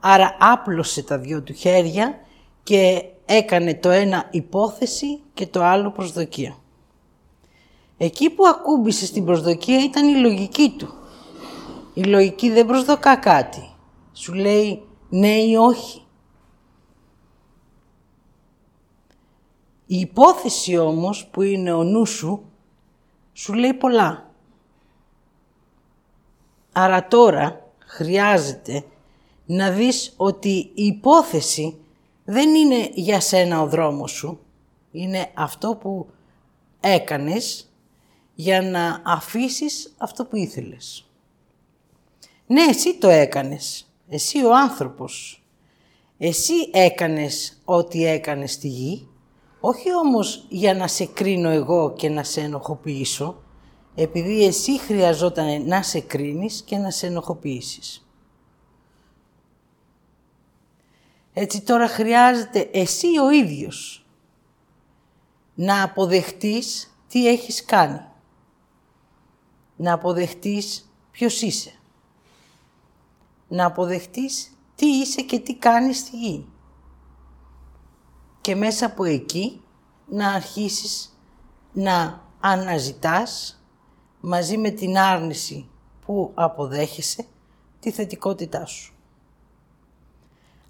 Άρα 0.00 0.36
άπλωσε 0.40 1.02
τα 1.02 1.18
δυο 1.18 1.42
του 1.42 1.52
χέρια 1.52 2.18
και 2.62 3.04
έκανε 3.24 3.74
το 3.74 3.90
ένα 3.90 4.28
υπόθεση 4.30 5.20
και 5.34 5.46
το 5.46 5.62
άλλο 5.62 5.90
προσδοκία. 5.90 6.56
Εκεί 7.96 8.30
που 8.30 8.46
ακούμπησε 8.46 9.06
στην 9.06 9.24
προσδοκία 9.24 9.84
ήταν 9.84 10.08
η 10.08 10.16
λογική 10.16 10.74
του. 10.78 10.88
Η 11.94 12.02
λογική 12.02 12.50
δεν 12.50 12.66
προσδοκά 12.66 13.16
κάτι. 13.16 13.70
Σου 14.12 14.34
λέει 14.34 14.82
ναι 15.08 15.32
ή 15.32 15.54
όχι. 15.54 16.02
Η 19.86 19.98
υπόθεση 19.98 20.76
όμως 20.76 21.26
που 21.26 21.42
είναι 21.42 21.72
ο 21.72 21.82
νου 21.82 22.06
σου, 22.06 22.47
σου 23.38 23.54
λέει 23.54 23.74
πολλά. 23.74 24.30
Άρα 26.72 27.06
τώρα 27.06 27.70
χρειάζεται 27.78 28.84
να 29.46 29.70
δεις 29.70 30.14
ότι 30.16 30.70
η 30.74 30.84
υπόθεση 30.84 31.78
δεν 32.24 32.54
είναι 32.54 32.90
για 32.92 33.20
σένα 33.20 33.60
ο 33.60 33.66
δρόμος 33.66 34.10
σου. 34.10 34.40
Είναι 34.92 35.30
αυτό 35.34 35.76
που 35.80 36.06
έκανες 36.80 37.72
για 38.34 38.62
να 38.62 39.02
αφήσεις 39.04 39.94
αυτό 39.98 40.24
που 40.24 40.36
ήθελες. 40.36 41.08
Ναι, 42.46 42.62
εσύ 42.62 42.98
το 42.98 43.08
έκανες. 43.08 43.92
Εσύ 44.08 44.44
ο 44.44 44.56
άνθρωπος. 44.56 45.42
Εσύ 46.18 46.54
έκανες 46.72 47.60
ό,τι 47.64 48.06
έκανες 48.06 48.52
στη 48.52 48.68
γη 48.68 49.07
όχι 49.60 49.94
όμως 49.94 50.44
για 50.48 50.74
να 50.74 50.86
σε 50.86 51.06
κρίνω 51.06 51.48
εγώ 51.48 51.92
και 51.92 52.08
να 52.08 52.22
σε 52.22 52.40
ενοχοποιήσω, 52.40 53.42
επειδή 53.94 54.44
εσύ 54.44 54.78
χρειαζόταν 54.78 55.66
να 55.66 55.82
σε 55.82 56.00
κρίνεις 56.00 56.62
και 56.62 56.76
να 56.76 56.90
σε 56.90 57.06
ενοχοποιήσεις. 57.06 58.08
Έτσι 61.32 61.60
τώρα 61.60 61.88
χρειάζεται 61.88 62.70
εσύ 62.72 63.18
ο 63.18 63.30
ίδιος 63.30 64.06
να 65.54 65.82
αποδεχτείς 65.82 66.96
τι 67.08 67.28
έχεις 67.28 67.64
κάνει. 67.64 68.00
Να 69.76 69.92
αποδεχτείς 69.92 70.92
ποιος 71.10 71.42
είσαι. 71.42 71.72
Να 73.48 73.66
αποδεχτείς 73.66 74.58
τι 74.74 74.86
είσαι 74.86 75.22
και 75.22 75.38
τι 75.38 75.54
κάνεις 75.54 75.98
στη 75.98 76.16
γη 76.16 76.46
και 78.48 78.56
μέσα 78.56 78.86
από 78.86 79.04
εκεί 79.04 79.62
να 80.06 80.32
αρχίσεις 80.32 81.18
να 81.72 82.22
αναζητάς 82.40 83.62
μαζί 84.20 84.58
με 84.58 84.70
την 84.70 84.98
άρνηση 84.98 85.68
που 86.06 86.32
αποδέχεσαι 86.34 87.26
τη 87.80 87.90
θετικότητά 87.90 88.66
σου. 88.66 88.94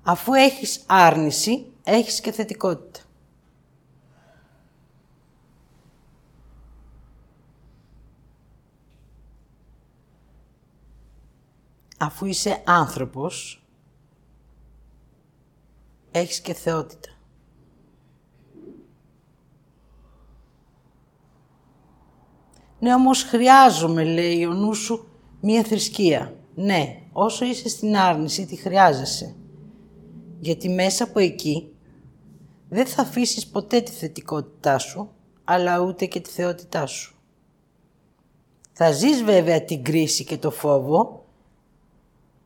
Αφού 0.03 0.35
έχεις 0.35 0.85
άρνηση, 0.87 1.73
έχεις 1.85 2.21
και 2.21 2.33
θετικότητα. 2.33 3.01
Αφού 11.99 12.27
είσαι 12.27 12.63
άνθρωπος, 12.67 13.65
έχεις 16.11 16.41
και 16.41 16.55
θεότητα. 16.55 17.18
Ναι, 22.79 22.95
όμως 22.95 23.23
χρειάζομαι, 23.23 24.05
λέει 24.05 24.45
ο 24.45 24.53
νους 24.53 24.79
σου, 24.79 25.09
μία 25.41 25.65
θρησκεία. 25.65 26.35
Ναι, 26.55 27.03
όσο 27.13 27.45
είσαι 27.45 27.69
στην 27.69 27.97
άρνηση, 27.97 28.47
τη 28.47 28.57
χρειάζεσαι. 28.57 29.35
Γιατί 30.41 30.69
μέσα 30.69 31.05
από 31.05 31.19
εκεί 31.19 31.73
δεν 32.69 32.87
θα 32.87 33.03
αφήσεις 33.03 33.47
ποτέ 33.47 33.81
τη 33.81 33.91
θετικότητά 33.91 34.79
σου, 34.79 35.11
αλλά 35.45 35.81
ούτε 35.81 36.07
και 36.07 36.21
τη 36.21 36.31
θεότητά 36.31 36.87
σου. 36.87 37.15
Θα 38.73 38.91
ζεις 38.93 39.23
βέβαια 39.23 39.65
την 39.65 39.85
κρίση 39.85 40.25
και 40.25 40.39
το 40.39 40.51
φόβο, 40.51 41.25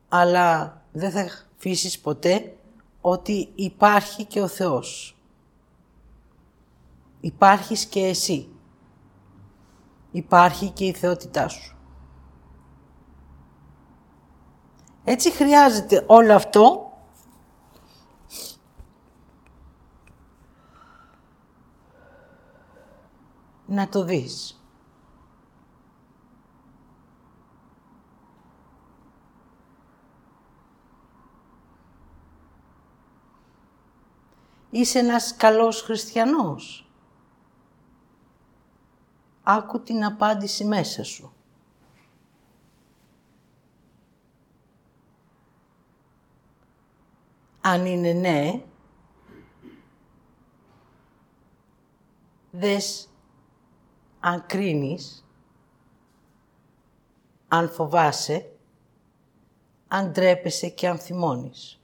αλλά 0.09 0.81
δεν 0.91 1.11
θα 1.11 1.27
αφήσεις 1.57 1.99
ποτέ 1.99 2.55
ότι 3.01 3.49
υπάρχει 3.55 4.25
και 4.25 4.41
ο 4.41 4.47
Θεός. 4.47 5.17
Υπάρχεις 7.19 7.85
και 7.85 7.99
εσύ 7.99 8.47
υπάρχει 10.13 10.69
και 10.69 10.85
η 10.85 10.93
θεότητά 10.93 11.47
σου. 11.47 11.77
Έτσι 15.03 15.31
χρειάζεται 15.31 16.03
όλο 16.07 16.33
αυτό 16.33 16.91
να 23.65 23.89
το 23.89 24.03
δεις. 24.03 24.57
Είσαι 34.69 34.99
ένας 34.99 35.35
καλός 35.35 35.81
χριστιανός 35.81 36.82
άκου 39.43 39.83
την 39.83 40.05
απάντηση 40.05 40.65
μέσα 40.65 41.03
σου. 41.03 41.33
Αν 47.61 47.85
είναι 47.85 48.11
ναι, 48.11 48.63
δες 52.51 53.09
αν 54.19 54.45
κρίνεις, 54.45 55.27
αν 57.47 57.69
φοβάσαι, 57.69 58.51
αν 59.87 60.11
ντρέπεσαι 60.11 60.69
και 60.69 60.87
αν 60.87 60.97
θυμώνεις. 60.97 61.81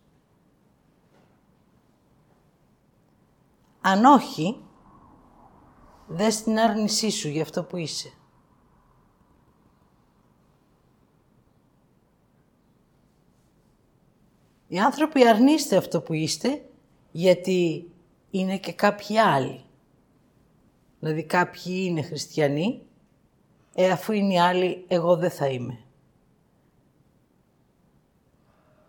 Αν 3.81 4.05
όχι, 4.05 4.63
Δες 6.11 6.43
την 6.43 6.59
άρνησή 6.59 7.09
σου 7.09 7.27
για 7.27 7.41
αυτό 7.41 7.63
που 7.63 7.77
είσαι. 7.77 8.13
Οι 14.67 14.79
άνθρωποι 14.79 15.27
αρνείστε 15.27 15.77
αυτό 15.77 16.01
που 16.01 16.13
είστε, 16.13 16.69
γιατί 17.11 17.91
είναι 18.31 18.57
και 18.57 18.73
κάποιοι 18.73 19.17
άλλοι. 19.17 19.63
Δηλαδή 20.99 21.23
κάποιοι 21.23 21.85
είναι 21.87 22.01
χριστιανοί, 22.01 22.81
ε, 23.73 23.89
αφού 23.91 24.11
είναι 24.11 24.33
οι 24.33 24.39
άλλοι, 24.39 24.85
εγώ 24.87 25.17
δεν 25.17 25.31
θα 25.31 25.47
είμαι. 25.47 25.79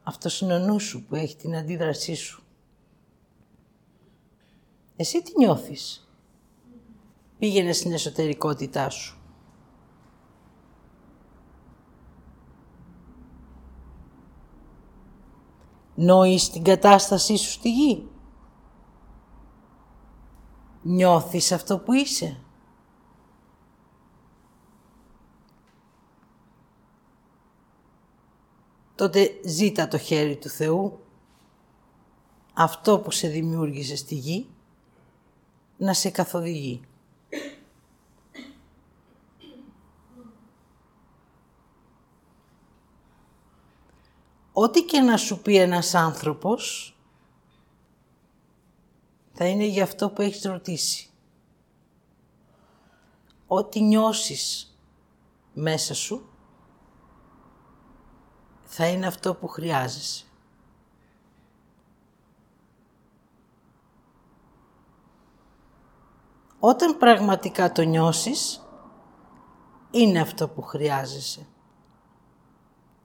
Αυτός 0.02 0.40
είναι 0.40 0.54
ο 0.54 0.58
νους 0.58 0.84
σου 0.84 1.04
που 1.04 1.14
έχει 1.14 1.36
την 1.36 1.56
αντίδρασή 1.56 2.14
σου. 2.14 2.42
Εσύ 4.96 5.22
τι 5.22 5.32
νιώθεις; 5.36 6.09
Πήγαινε 7.40 7.72
στην 7.72 7.92
εσωτερικότητά 7.92 8.90
σου. 8.90 9.18
Νόεις 15.94 16.50
την 16.50 16.64
κατάστασή 16.64 17.36
σου 17.36 17.50
στη 17.50 17.72
γη. 17.72 18.08
Νιώθεις 20.82 21.52
αυτό 21.52 21.78
που 21.78 21.92
είσαι. 21.92 22.40
Τότε 28.94 29.40
ζήτα 29.44 29.88
το 29.88 29.98
χέρι 29.98 30.36
του 30.36 30.48
Θεού, 30.48 31.00
αυτό 32.54 32.98
που 32.98 33.10
σε 33.10 33.28
δημιούργησε 33.28 33.96
στη 33.96 34.14
γη, 34.14 34.48
να 35.76 35.92
σε 35.94 36.10
καθοδηγεί. 36.10 36.80
Ό,τι 44.52 44.82
και 44.84 45.00
να 45.00 45.16
σου 45.16 45.42
πει 45.42 45.56
ένας 45.56 45.94
άνθρωπος, 45.94 46.94
θα 49.32 49.46
είναι 49.46 49.64
για 49.64 49.82
αυτό 49.82 50.10
που 50.10 50.22
έχεις 50.22 50.44
ρωτήσει. 50.44 51.10
Ό,τι 53.46 53.80
νιώσεις 53.80 54.78
μέσα 55.52 55.94
σου, 55.94 56.28
θα 58.64 58.86
είναι 58.86 59.06
αυτό 59.06 59.34
που 59.34 59.48
χρειάζεσαι. 59.48 60.24
Όταν 66.58 66.98
πραγματικά 66.98 67.72
το 67.72 67.82
νιώσεις, 67.82 68.68
είναι 69.90 70.20
αυτό 70.20 70.48
που 70.48 70.62
χρειάζεσαι. 70.62 71.46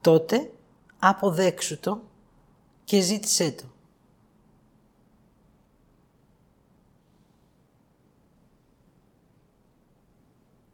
Τότε 0.00 0.55
αποδέξου 0.98 1.80
το 1.80 2.02
και 2.84 3.00
ζήτησέ 3.00 3.52
το. 3.52 3.64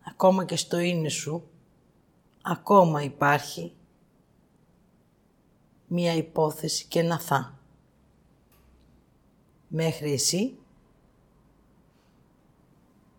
Ακόμα 0.02 0.44
και 0.44 0.56
στο 0.56 0.78
είναι 0.78 1.08
σου, 1.08 1.48
ακόμα 2.42 3.02
υπάρχει 3.02 3.72
μία 5.86 6.14
υπόθεση 6.14 6.84
και 6.84 6.98
ένα 6.98 7.18
θα. 7.20 7.58
Μέχρι 9.68 10.12
εσύ 10.12 10.56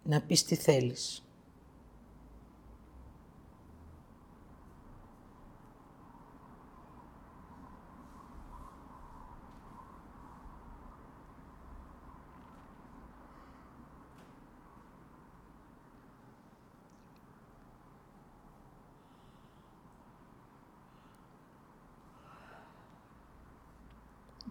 να 0.03 0.21
πεις 0.21 0.43
τι 0.43 0.55
θέλεις. 0.55 1.22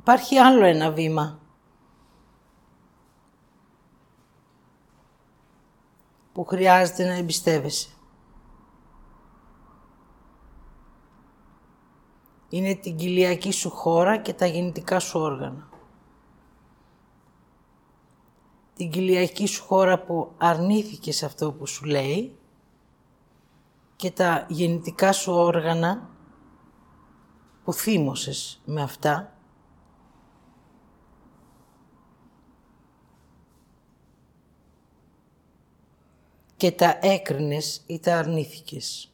Υπάρχει 0.02 0.38
άλλο 0.38 0.64
ένα 0.64 0.90
βήμα. 0.90 1.40
που 6.32 6.44
χρειάζεται 6.44 7.04
να 7.04 7.14
εμπιστεύεσαι. 7.14 7.88
Είναι 12.48 12.74
την 12.74 12.96
κοιλιακή 12.96 13.52
σου 13.52 13.70
χώρα 13.70 14.18
και 14.18 14.32
τα 14.32 14.46
γεννητικά 14.46 14.98
σου 14.98 15.20
όργανα. 15.20 15.68
Την 18.74 18.90
κοιλιακή 18.90 19.46
σου 19.46 19.64
χώρα 19.64 19.98
που 19.98 20.32
αρνήθηκες 20.38 21.22
αυτό 21.22 21.52
που 21.52 21.66
σου 21.66 21.84
λέει 21.84 22.36
και 23.96 24.10
τα 24.10 24.46
γεννητικά 24.48 25.12
σου 25.12 25.32
όργανα 25.32 26.10
που 27.64 27.72
θύμωσες 27.72 28.62
με 28.64 28.82
αυτά 28.82 29.31
και 36.62 36.72
τα 36.72 36.98
έκρινες 37.00 37.82
ή 37.86 37.98
τα 37.98 38.18
αρνήθηκες. 38.18 39.12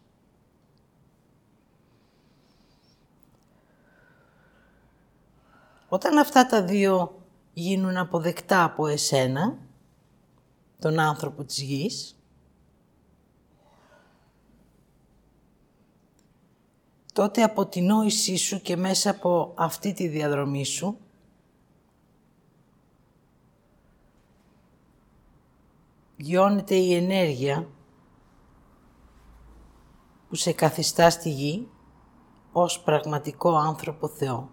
Όταν 5.89 6.19
αυτά 6.19 6.47
τα 6.47 6.63
δύο 6.63 7.23
γίνουν 7.53 7.97
αποδεκτά 7.97 8.65
από 8.65 8.87
εσένα, 8.87 9.59
τον 10.79 10.99
άνθρωπο 10.99 11.45
της 11.45 11.61
γης, 11.63 12.19
τότε 17.13 17.43
από 17.43 17.67
την 17.67 17.85
νόησή 17.85 18.37
σου 18.37 18.61
και 18.61 18.77
μέσα 18.77 19.11
από 19.11 19.53
αυτή 19.57 19.93
τη 19.93 20.09
διαδρομή 20.09 20.65
σου, 20.65 20.99
γιώνεται 26.21 26.75
η 26.75 26.95
ενέργεια 26.95 27.69
που 30.29 30.35
σε 30.35 30.53
καθιστά 30.53 31.11
στη 31.11 31.31
γη 31.31 31.69
ως 32.53 32.81
πραγματικό 32.81 33.57
άνθρωπο 33.57 34.09
Θεό. 34.09 34.51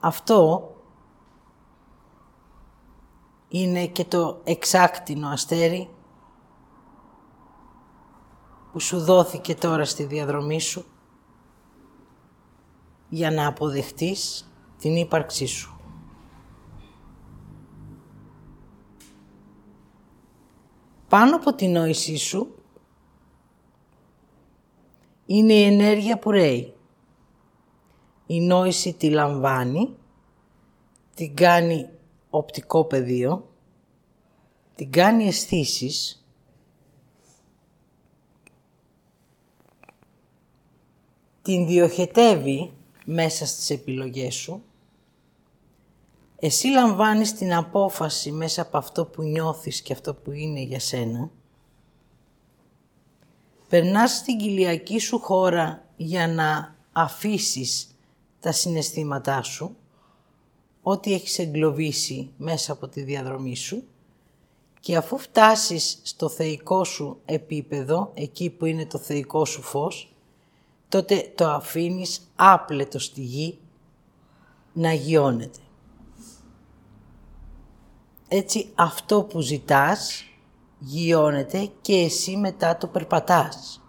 Αυτό 0.00 0.70
είναι 3.48 3.86
και 3.86 4.04
το 4.04 4.40
εξάκτηνο 4.44 5.28
αστέρι 5.28 5.90
που 8.72 8.80
σου 8.80 9.00
δόθηκε 9.00 9.54
τώρα 9.54 9.84
στη 9.84 10.04
διαδρομή 10.04 10.60
σου 10.60 10.84
για 13.08 13.30
να 13.30 13.46
αποδεχτείς 13.46 14.50
την 14.78 14.96
ύπαρξή 14.96 15.46
σου. 15.46 15.75
Πάνω 21.08 21.36
από 21.36 21.54
την 21.54 21.72
νόησή 21.72 22.16
σου 22.16 22.54
είναι 25.26 25.52
η 25.52 25.62
ενέργεια 25.62 26.18
που 26.18 26.30
ρέει. 26.30 26.74
Η 28.26 28.40
νόηση 28.40 28.92
τη 28.92 29.10
λαμβάνει, 29.10 29.96
την 31.14 31.34
κάνει 31.34 31.88
οπτικό 32.30 32.84
πεδίο, 32.84 33.48
την 34.74 34.90
κάνει 34.90 35.26
αισθήσεις. 35.26 36.20
την 41.42 41.66
διοχετεύει 41.66 42.72
μέσα 43.04 43.46
στις 43.46 43.70
επιλογές 43.70 44.34
σου 44.34 44.62
εσύ 46.38 46.68
λαμβάνεις 46.68 47.34
την 47.34 47.54
απόφαση 47.54 48.32
μέσα 48.32 48.62
από 48.62 48.78
αυτό 48.78 49.04
που 49.06 49.22
νιώθεις 49.22 49.80
και 49.80 49.92
αυτό 49.92 50.14
που 50.14 50.32
είναι 50.32 50.60
για 50.60 50.80
σένα. 50.80 51.30
Περνάς 53.68 54.10
στην 54.10 54.38
κοιλιακή 54.38 54.98
σου 54.98 55.18
χώρα 55.18 55.84
για 55.96 56.28
να 56.28 56.76
αφήσεις 56.92 57.96
τα 58.40 58.52
συναισθήματά 58.52 59.42
σου, 59.42 59.76
ό,τι 60.82 61.12
έχεις 61.12 61.38
εγκλωβίσει 61.38 62.30
μέσα 62.36 62.72
από 62.72 62.88
τη 62.88 63.02
διαδρομή 63.02 63.56
σου 63.56 63.82
και 64.80 64.96
αφού 64.96 65.18
φτάσεις 65.18 66.00
στο 66.02 66.28
θεϊκό 66.28 66.84
σου 66.84 67.20
επίπεδο, 67.24 68.10
εκεί 68.14 68.50
που 68.50 68.64
είναι 68.64 68.86
το 68.86 68.98
θεϊκό 68.98 69.44
σου 69.44 69.62
φως, 69.62 70.14
τότε 70.88 71.32
το 71.34 71.48
αφήνεις 71.50 72.20
άπλετο 72.36 72.98
στη 72.98 73.20
γη 73.20 73.58
να 74.72 74.92
γιώνεται. 74.92 75.58
Έτσι 78.36 78.72
αυτό 78.74 79.22
που 79.22 79.40
ζητάς 79.40 80.24
γιώνεται 80.78 81.70
και 81.80 81.94
εσύ 81.94 82.36
μετά 82.36 82.76
το 82.76 82.86
περπατάς. 82.86 83.82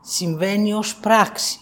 Συμβαίνει 0.00 0.72
ως 0.72 0.96
πράξη. 0.96 1.58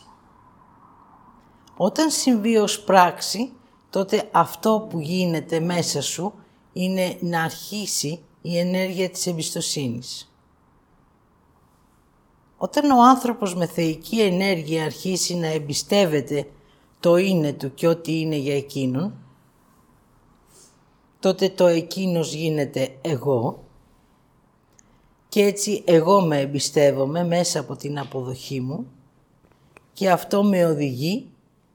Όταν 1.77 2.11
συμβεί 2.11 2.57
ως 2.57 2.81
πράξη, 2.81 3.53
τότε 3.91 4.29
αυτό 4.33 4.87
που 4.91 5.01
γίνεται 5.01 5.61
μέσα 5.61 6.03
σου 6.03 6.35
είναι 6.73 7.19
να 7.21 7.43
αρχίσει 7.43 8.25
η 8.43 8.59
ενέργεια 8.59 9.11
της 9.11 9.27
εμπιστοσύνης. 9.27 10.33
Όταν 12.57 12.91
ο 12.91 13.03
άνθρωπος 13.03 13.55
με 13.55 13.67
θεϊκή 13.67 14.21
ενέργεια 14.21 14.85
αρχίσει 14.85 15.35
να 15.35 15.47
εμπιστεύεται 15.47 16.47
το 17.03 17.17
είναι 17.17 17.53
του 17.53 17.75
και 17.75 17.89
ό,τι 17.89 18.21
είναι 18.21 18.37
για 18.37 18.57
εκείνον, 18.57 19.15
τότε 21.21 21.49
το 21.49 21.67
εκείνος 21.67 22.33
γίνεται 22.33 22.99
εγώ 23.01 23.65
και 25.29 25.43
έτσι 25.43 25.83
εγώ 25.87 26.21
με 26.21 26.41
εμπιστεύομαι 26.41 27.25
μέσα 27.25 27.61
από 27.61 27.77
την 27.77 27.99
αποδοχή 27.99 28.61
μου 28.61 28.87
και 29.93 30.11
αυτό 30.11 30.45
με 30.45 30.65
οδηγεί 30.65 31.31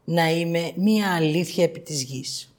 να 0.06 0.30
είμαι 0.30 0.72
μία 0.76 1.16
αλήθεια 1.16 1.64
επί 1.64 1.80
της 1.80 2.04
γης. 2.04 2.56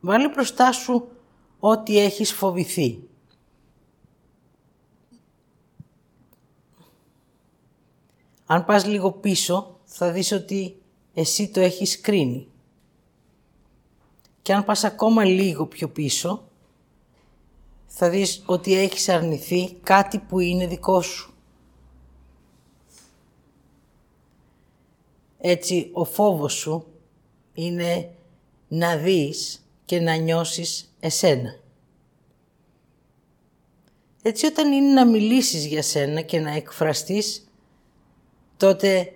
Βάλε 0.00 0.28
μπροστά 0.28 0.72
σου 0.72 1.08
ό,τι 1.58 1.98
έχεις 1.98 2.32
φοβηθεί. 2.32 3.07
Αν 8.50 8.64
πας 8.64 8.84
λίγο 8.84 9.12
πίσω, 9.12 9.80
θα 9.84 10.12
δεις 10.12 10.32
ότι 10.32 10.76
εσύ 11.14 11.48
το 11.48 11.60
έχεις 11.60 12.00
κρίνει. 12.00 12.48
Και 14.42 14.52
αν 14.52 14.64
πας 14.64 14.84
ακόμα 14.84 15.24
λίγο 15.24 15.66
πιο 15.66 15.88
πίσω, 15.88 16.48
θα 17.86 18.10
δεις 18.10 18.42
ότι 18.46 18.74
έχεις 18.74 19.08
αρνηθεί 19.08 19.72
κάτι 19.82 20.18
που 20.18 20.38
είναι 20.38 20.66
δικό 20.66 21.02
σου. 21.02 21.34
Έτσι, 25.38 25.90
ο 25.92 26.04
φόβος 26.04 26.52
σου 26.52 26.86
είναι 27.54 28.10
να 28.68 28.96
δεις 28.96 29.66
και 29.84 30.00
να 30.00 30.14
νιώσεις 30.14 30.94
εσένα. 31.00 31.56
Έτσι, 34.22 34.46
όταν 34.46 34.72
είναι 34.72 34.92
να 34.92 35.06
μιλήσεις 35.06 35.66
για 35.66 35.82
σένα 35.82 36.20
και 36.20 36.40
να 36.40 36.50
εκφραστείς, 36.50 37.47
τότε 38.58 39.12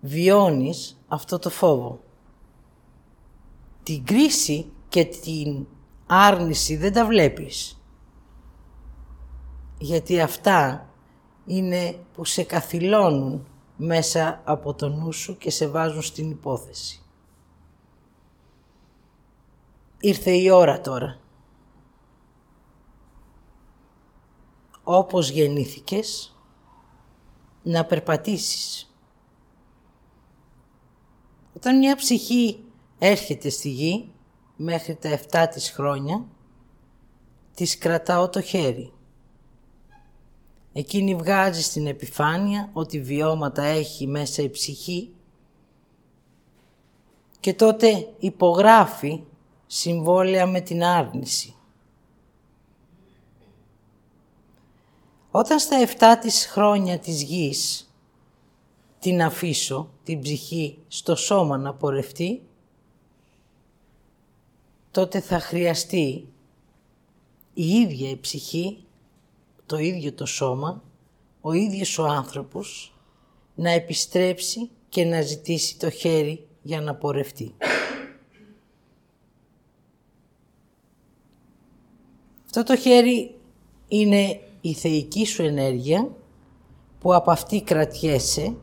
βιώνεις 0.00 1.00
αυτό 1.08 1.38
το 1.38 1.50
φόβο. 1.50 2.00
Την 3.82 4.04
κρίση 4.04 4.72
και 4.88 5.04
την 5.04 5.66
άρνηση 6.06 6.76
δεν 6.76 6.92
τα 6.92 7.06
βλέπεις. 7.06 7.82
Γιατί 9.78 10.20
αυτά 10.20 10.88
είναι 11.46 11.98
που 12.14 12.24
σε 12.24 12.42
καθυλώνουν 12.42 13.46
μέσα 13.76 14.40
από 14.44 14.74
το 14.74 14.88
νου 14.88 15.12
σου 15.12 15.38
και 15.38 15.50
σε 15.50 15.68
βάζουν 15.68 16.02
στην 16.02 16.30
υπόθεση. 16.30 17.02
Ήρθε 20.00 20.30
η 20.30 20.50
ώρα 20.50 20.80
τώρα. 20.80 21.20
Όπως 24.82 25.30
γεννήθηκες, 25.30 26.31
να 27.62 27.84
περπατήσεις. 27.84 28.92
Όταν 31.56 31.78
μια 31.78 31.96
ψυχή 31.96 32.64
έρχεται 32.98 33.48
στη 33.48 33.68
γη, 33.68 34.12
μέχρι 34.56 34.94
τα 34.94 35.18
7 35.30 35.48
της 35.50 35.70
χρόνια, 35.70 36.24
της 37.54 37.78
κρατάω 37.78 38.28
το 38.28 38.40
χέρι. 38.40 38.92
Εκείνη 40.72 41.14
βγάζει 41.14 41.62
στην 41.62 41.86
επιφάνεια 41.86 42.70
ότι 42.72 43.00
βιώματα 43.00 43.62
έχει 43.62 44.06
μέσα 44.06 44.42
η 44.42 44.50
ψυχή 44.50 45.14
και 47.40 47.54
τότε 47.54 48.12
υπογράφει 48.18 49.22
συμβόλαια 49.66 50.46
με 50.46 50.60
την 50.60 50.84
άρνηση. 50.84 51.54
Όταν 55.34 55.58
στα 55.58 55.86
7 55.98 56.18
της 56.20 56.46
χρόνια 56.46 56.98
της 56.98 57.22
γης 57.22 57.92
την 58.98 59.22
αφήσω, 59.22 59.90
την 60.04 60.20
ψυχή, 60.20 60.78
στο 60.88 61.16
σώμα 61.16 61.56
να 61.56 61.74
πορευτεί, 61.74 62.42
τότε 64.90 65.20
θα 65.20 65.40
χρειαστεί 65.40 66.28
η 67.54 67.66
ίδια 67.66 68.10
η 68.10 68.16
ψυχή, 68.16 68.84
το 69.66 69.78
ίδιο 69.78 70.12
το 70.12 70.26
σώμα, 70.26 70.82
ο 71.40 71.52
ίδιος 71.52 71.98
ο 71.98 72.04
άνθρωπος 72.04 72.94
να 73.54 73.70
επιστρέψει 73.70 74.70
και 74.88 75.04
να 75.04 75.20
ζητήσει 75.20 75.78
το 75.78 75.90
χέρι 75.90 76.46
για 76.62 76.80
να 76.80 76.94
πορευτεί. 76.94 77.54
Αυτό 82.44 82.62
το 82.62 82.76
χέρι 82.76 83.38
είναι 83.88 84.40
η 84.64 84.72
θεϊκή 84.74 85.26
σου 85.26 85.42
ενέργεια 85.42 86.10
που 86.98 87.14
από 87.14 87.30
αυτή 87.30 87.62
κρατιέσαι 87.62 88.56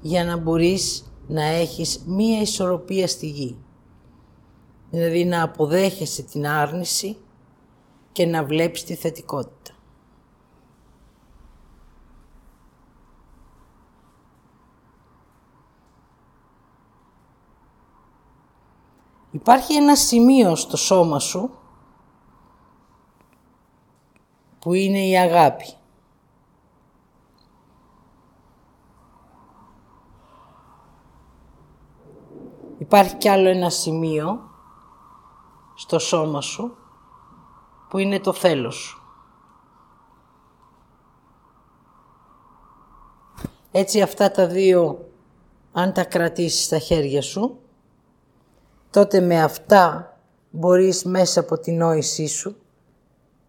για 0.00 0.24
να 0.24 0.36
μπορείς 0.36 1.12
να 1.26 1.42
έχεις 1.42 2.02
μία 2.06 2.40
ισορροπία 2.40 3.08
στη 3.08 3.26
γη. 3.26 3.56
Δηλαδή 4.90 5.24
να 5.24 5.42
αποδέχεσαι 5.42 6.22
την 6.22 6.46
άρνηση 6.46 7.16
και 8.12 8.26
να 8.26 8.44
βλέπεις 8.44 8.84
τη 8.84 8.94
θετικότητα. 8.94 9.72
Υπάρχει 19.30 19.74
ένα 19.74 19.96
σημείο 19.96 20.56
στο 20.56 20.76
σώμα 20.76 21.18
σου 21.18 21.50
που 24.64 24.72
είναι 24.72 25.06
η 25.06 25.18
αγάπη. 25.18 25.74
Υπάρχει 32.78 33.16
κι 33.16 33.28
άλλο 33.28 33.48
ένα 33.48 33.70
σημείο 33.70 34.40
στο 35.74 35.98
σώμα 35.98 36.40
σου 36.40 36.76
που 37.88 37.98
είναι 37.98 38.20
το 38.20 38.32
θέλος 38.32 38.74
σου. 38.74 39.02
Έτσι 43.70 44.02
αυτά 44.02 44.30
τα 44.30 44.46
δύο, 44.46 45.08
αν 45.72 45.92
τα 45.92 46.04
κρατήσεις 46.04 46.64
στα 46.64 46.78
χέρια 46.78 47.22
σου, 47.22 47.58
τότε 48.90 49.20
με 49.20 49.42
αυτά 49.42 50.16
μπορείς 50.50 51.04
μέσα 51.04 51.40
από 51.40 51.58
την 51.58 51.76
νόησή 51.76 52.26
σου 52.26 52.56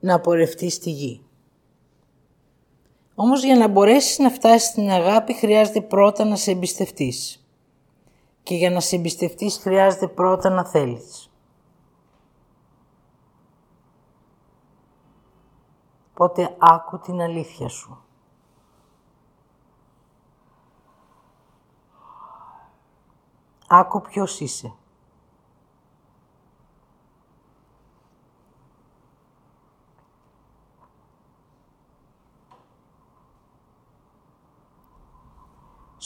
να 0.05 0.19
πορευτείς 0.19 0.73
στη 0.73 0.89
γη. 0.89 1.25
Όμως 3.15 3.43
για 3.43 3.55
να 3.55 3.67
μπορέσεις 3.67 4.17
να 4.17 4.29
φτάσεις 4.29 4.69
στην 4.69 4.89
αγάπη 4.89 5.33
χρειάζεται 5.33 5.81
πρώτα 5.81 6.25
να 6.25 6.35
σε 6.35 6.51
εμπιστευτείς. 6.51 7.45
Και 8.43 8.55
για 8.55 8.69
να 8.69 8.79
σε 8.79 8.95
εμπιστευτείς 8.95 9.57
χρειάζεται 9.57 10.07
πρώτα 10.07 10.49
να 10.49 10.65
θέλεις. 10.65 11.29
Πότε 16.13 16.55
άκου 16.59 16.99
την 16.99 17.21
αλήθεια 17.21 17.67
σου. 17.67 17.97
Άκου 23.67 24.01
ποιος 24.01 24.39
είσαι. 24.39 24.73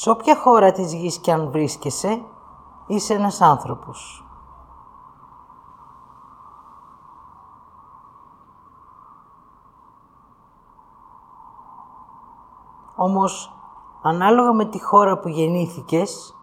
Σε 0.02 0.10
όποια 0.10 0.36
χώρα 0.36 0.72
της 0.72 0.94
γης 0.94 1.18
κι 1.18 1.32
αν 1.32 1.52
βρίσκεσαι, 1.52 2.22
είσαι 2.88 3.14
ένας 3.14 3.42
άνθρωπος. 3.42 4.26
Όμως, 12.96 13.54
ανάλογα 14.02 14.54
με 14.54 14.66
τη 14.66 14.84
χώρα 14.84 15.20
που 15.20 15.28
γεννήθηκες, 15.28 16.36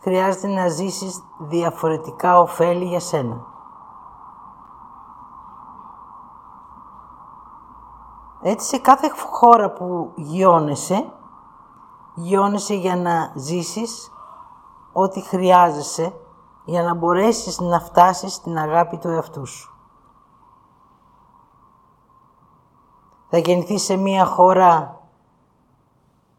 χρειάζεται 0.00 0.48
να 0.48 0.68
ζήσεις 0.68 1.24
διαφορετικά 1.38 2.40
ωφέλη 2.40 2.84
για 2.84 3.00
σένα. 3.00 3.46
Έτσι, 8.40 8.66
σε 8.66 8.78
κάθε 8.78 9.12
χώρα 9.30 9.72
που 9.72 10.12
γιώνεσαι, 10.14 11.10
γιώνεσαι 12.16 12.74
για 12.74 12.96
να 12.96 13.32
ζήσεις 13.34 14.10
ό,τι 14.92 15.20
χρειάζεσαι 15.20 16.14
για 16.64 16.82
να 16.82 16.94
μπορέσεις 16.94 17.60
να 17.60 17.80
φτάσεις 17.80 18.32
στην 18.32 18.58
αγάπη 18.58 18.96
του 18.96 19.08
εαυτού 19.08 19.46
σου. 19.46 19.70
Θα 23.28 23.38
γεννηθείς 23.38 23.82
σε 23.82 23.96
μία 23.96 24.24
χώρα 24.24 25.00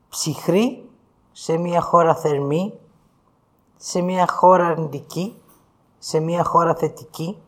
ψυχρή, 0.09 0.89
σε 1.31 1.57
μία 1.57 1.81
χώρα 1.81 2.15
θερμή, 2.15 2.79
σε 3.75 4.01
μία 4.01 4.27
χώρα 4.27 4.65
αρνητική, 4.65 5.41
σε 5.97 6.19
μία 6.19 6.43
χώρα 6.43 6.75
θετική, 6.75 7.41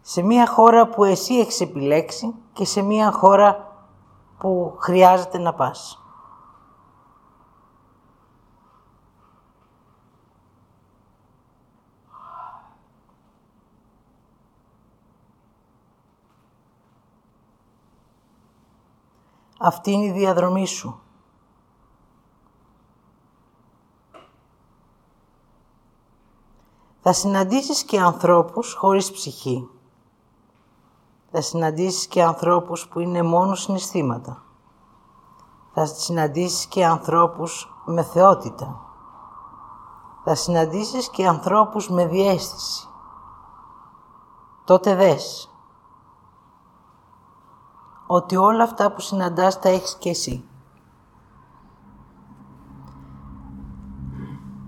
σε 0.00 0.22
μία 0.22 0.46
χώρα 0.46 0.88
που 0.88 1.04
εσύ 1.04 1.34
έχεις 1.34 1.60
επιλέξει 1.60 2.34
και 2.52 2.64
σε 2.64 2.82
μία 2.82 3.12
χώρα 3.12 3.72
που 4.38 4.74
χρειάζεται 4.78 5.38
να 5.38 5.54
πας. 5.54 6.01
Αυτή 19.64 19.90
είναι 19.92 20.04
η 20.04 20.10
διαδρομή 20.10 20.66
σου. 20.66 21.00
Θα 27.00 27.12
συναντήσεις 27.12 27.82
και 27.82 28.00
ανθρώπους 28.00 28.74
χωρίς 28.74 29.12
ψυχή. 29.12 29.68
Θα 31.30 31.40
συναντήσεις 31.40 32.06
και 32.06 32.22
ανθρώπους 32.22 32.88
που 32.88 33.00
είναι 33.00 33.22
μόνο 33.22 33.54
συναισθήματα. 33.54 34.42
Θα 35.74 35.86
συναντήσεις 35.86 36.66
και 36.66 36.86
ανθρώπους 36.86 37.82
με 37.84 38.02
θεότητα. 38.02 38.80
Θα 40.24 40.34
συναντήσεις 40.34 41.08
και 41.08 41.26
ανθρώπους 41.26 41.88
με 41.88 42.06
διέστηση. 42.06 42.88
Τότε 44.64 44.94
δες 44.94 45.51
ότι 48.06 48.36
όλα 48.36 48.62
αυτά 48.62 48.92
που 48.92 49.00
συναντάς 49.00 49.58
τα 49.58 49.68
έχεις 49.68 49.96
και 49.98 50.10
εσύ. 50.10 50.44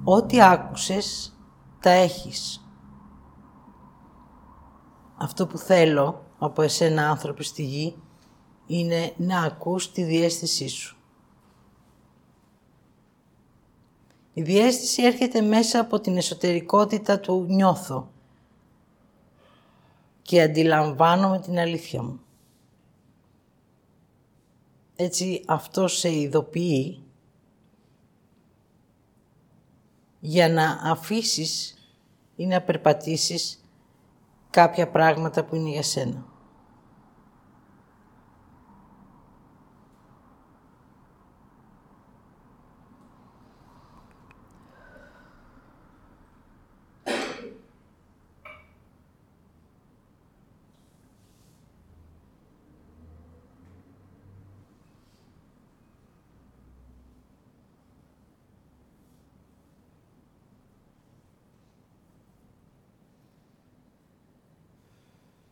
Ό,τι 0.05 0.43
άκουσες, 0.43 1.37
τα 1.81 1.91
έχεις. 1.91 2.69
Αυτό 5.17 5.47
που 5.47 5.59
θέλω 5.59 6.25
από 6.39 6.63
εσένα 6.63 7.09
άνθρωποι 7.09 7.45
στη 7.45 7.63
γη 7.63 7.97
είναι 8.67 9.13
να 9.17 9.43
ακούς 9.43 9.93
τη 9.93 10.03
διέστησή 10.03 10.69
σου. 10.69 10.97
Η 14.33 14.43
διέστηση 14.43 15.03
έρχεται 15.03 15.41
μέσα 15.41 15.81
από 15.81 16.01
την 16.01 16.17
εσωτερικότητα 16.17 17.21
του 17.21 17.47
νιώθω 17.49 18.11
και 20.23 20.43
αντιλαμβάνομαι 20.43 21.39
την 21.39 21.59
αλήθεια 21.59 22.03
μου. 22.03 22.24
Έτσι 24.97 25.43
αυτός 25.47 25.99
σε 25.99 26.13
ειδοποιεί 26.13 27.03
για 30.21 30.49
να 30.49 30.81
αφήσεις 30.83 31.79
ή 32.37 32.47
να 32.47 32.63
περπατήσεις 32.63 33.65
κάποια 34.51 34.91
πράγματα 34.91 35.45
που 35.45 35.55
είναι 35.55 35.71
για 35.71 35.83
σένα. 35.83 36.34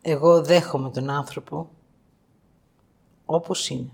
Εγώ 0.05 0.43
δέχομαι 0.43 0.91
τον 0.91 1.11
άνθρωπο 1.11 1.71
όπως 3.25 3.69
είναι. 3.69 3.93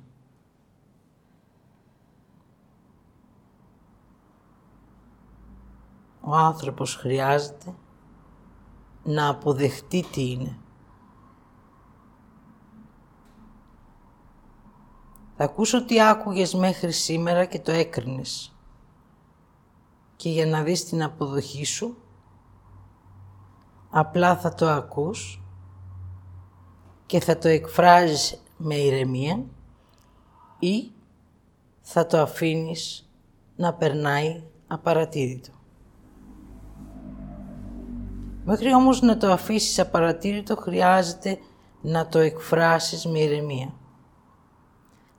Ο 6.20 6.34
άνθρωπος 6.34 6.94
χρειάζεται 6.94 7.74
να 9.02 9.28
αποδεχτεί 9.28 10.04
τι 10.12 10.30
είναι. 10.30 10.58
Θα 15.36 15.44
ακούσω 15.44 15.84
τι 15.84 16.02
άκουγες 16.02 16.54
μέχρι 16.54 16.92
σήμερα 16.92 17.44
και 17.44 17.60
το 17.60 17.72
έκρινες. 17.72 18.56
Και 20.16 20.30
για 20.30 20.46
να 20.46 20.62
δεις 20.62 20.84
την 20.84 21.02
αποδοχή 21.02 21.64
σου, 21.64 21.96
απλά 23.90 24.36
θα 24.36 24.54
το 24.54 24.68
ακούς 24.68 25.42
και 27.08 27.20
θα 27.20 27.38
το 27.38 27.48
εκφράζεις 27.48 28.42
με 28.56 28.74
ηρεμία 28.74 29.44
ή 30.58 30.90
θα 31.80 32.06
το 32.06 32.18
αφήνεις 32.18 33.10
να 33.56 33.74
περνάει 33.74 34.42
απαρατήρητο. 34.66 35.50
Μέχρι 38.44 38.74
όμως 38.74 39.00
να 39.00 39.16
το 39.16 39.32
αφήσεις 39.32 39.78
απαρατήρητο 39.78 40.56
χρειάζεται 40.56 41.38
να 41.80 42.06
το 42.06 42.18
εκφράσεις 42.18 43.06
με 43.06 43.18
ηρεμία. 43.18 43.74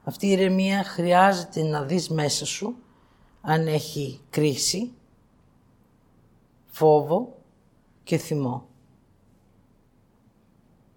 Αυτή 0.04 0.28
η 0.28 0.32
ηρεμία 0.32 0.84
χρειάζεται 0.84 1.64
να 1.64 1.84
δεις 1.84 2.10
μέσα 2.10 2.46
σου 2.46 2.76
αν 3.42 3.68
έχει 3.68 4.20
κρίση, 4.30 4.92
φόβο 6.66 7.38
και 8.04 8.18
θυμό. 8.18 8.69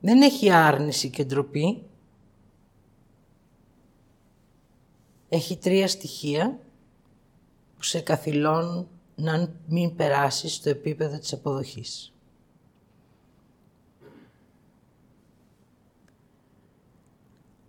Δεν 0.05 0.23
έχει 0.23 0.51
άρνηση 0.51 1.11
και 1.11 1.25
ντροπή. 1.25 1.83
Έχει 5.29 5.57
τρία 5.57 5.89
στοιχεία 5.89 6.59
που 7.77 7.83
σε 7.83 8.01
καθυλώνουν 8.01 8.89
να 9.15 9.53
μην 9.67 9.97
περάσεις 9.97 10.55
στο 10.55 10.69
επίπεδο 10.69 11.19
της 11.19 11.33
αποδοχής. 11.33 12.13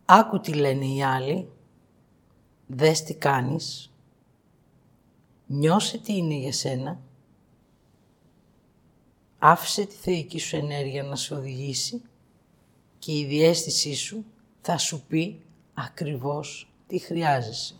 Άκου 0.05 0.39
τι 0.39 0.53
λένε 0.53 0.85
οι 0.85 1.03
άλλοι, 1.03 1.49
δες 2.67 3.03
τι 3.03 3.13
κάνεις, 3.13 3.93
νιώσε 5.47 5.97
τι 5.97 6.17
είναι 6.17 6.35
για 6.35 6.53
σένα, 6.53 6.99
άφησε 9.39 9.85
τη 9.85 9.95
θεϊκή 9.95 10.39
σου 10.39 10.55
ενέργεια 10.55 11.03
να 11.03 11.15
σε 11.15 11.33
οδηγήσει 11.33 12.01
και 13.03 13.17
η 13.17 13.25
διέστησή 13.25 13.95
σου 13.95 14.25
θα 14.61 14.77
σου 14.77 15.05
πει 15.07 15.45
ακριβώς 15.73 16.73
τι 16.87 16.99
χρειάζεσαι. 16.99 17.75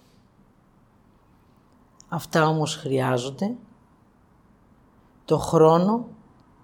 Αυτά 2.09 2.47
όμως 2.47 2.75
χρειάζονται 2.75 3.55
το 5.25 5.37
χρόνο 5.37 6.07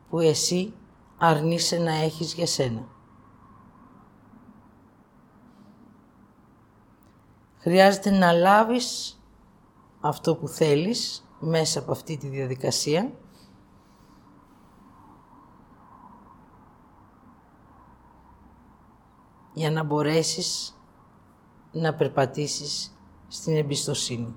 που 0.10 0.19
εσύ 0.19 0.74
αρνείσαι 1.17 1.78
να 1.78 1.91
έχεις 1.91 2.34
για 2.34 2.45
σένα. 2.45 2.88
Χρειάζεται 7.58 8.10
να 8.10 8.32
λάβεις 8.32 9.19
αυτό 10.00 10.36
που 10.36 10.48
θέλεις 10.48 11.30
μέσα 11.39 11.80
από 11.80 11.91
αυτή 11.91 12.17
τη 12.17 12.28
διαδικασία 12.28 13.12
για 19.60 19.72
να 19.72 19.84
μπορέσεις 19.84 20.80
να 21.72 21.93
περπατήσεις 21.93 22.98
στην 23.28 23.56
εμπιστοσύνη. 23.58 24.36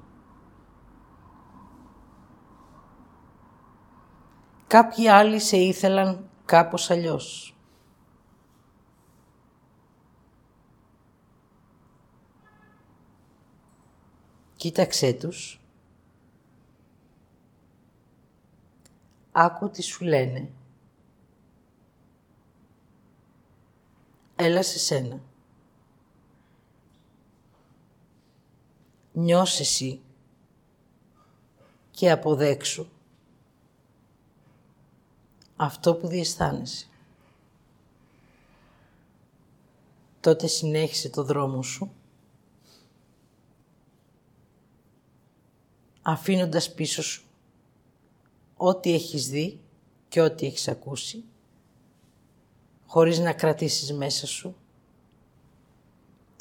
Κάποιοι 4.66 5.08
άλλοι 5.08 5.40
σε 5.40 5.56
ήθελαν 5.56 6.30
κάπως 6.44 6.90
αλλιώς. 6.90 7.56
Κοίταξέ 14.56 15.12
τους. 15.12 15.60
Άκου 19.32 19.70
τι 19.70 19.82
σου 19.82 20.04
λένε. 20.04 20.50
Έλα 24.44 24.62
σε 24.62 24.78
σένα. 24.78 25.20
Νιώσε 29.12 29.62
εσύ 29.62 30.00
και 31.90 32.10
αποδέξου 32.10 32.86
αυτό 35.56 35.94
που 35.94 36.06
διαισθάνεσαι. 36.06 36.86
Τότε 40.20 40.46
συνέχισε 40.46 41.08
το 41.08 41.24
δρόμο 41.24 41.62
σου 41.62 41.92
αφήνοντας 46.02 46.74
πίσω 46.74 47.02
σου 47.02 47.24
ό,τι 48.56 48.92
έχεις 48.92 49.28
δει 49.28 49.60
και 50.08 50.20
ό,τι 50.20 50.46
έχεις 50.46 50.68
ακούσει 50.68 51.24
χωρίς 52.92 53.18
να 53.18 53.32
κρατήσεις 53.32 53.92
μέσα 53.92 54.26
σου 54.26 54.54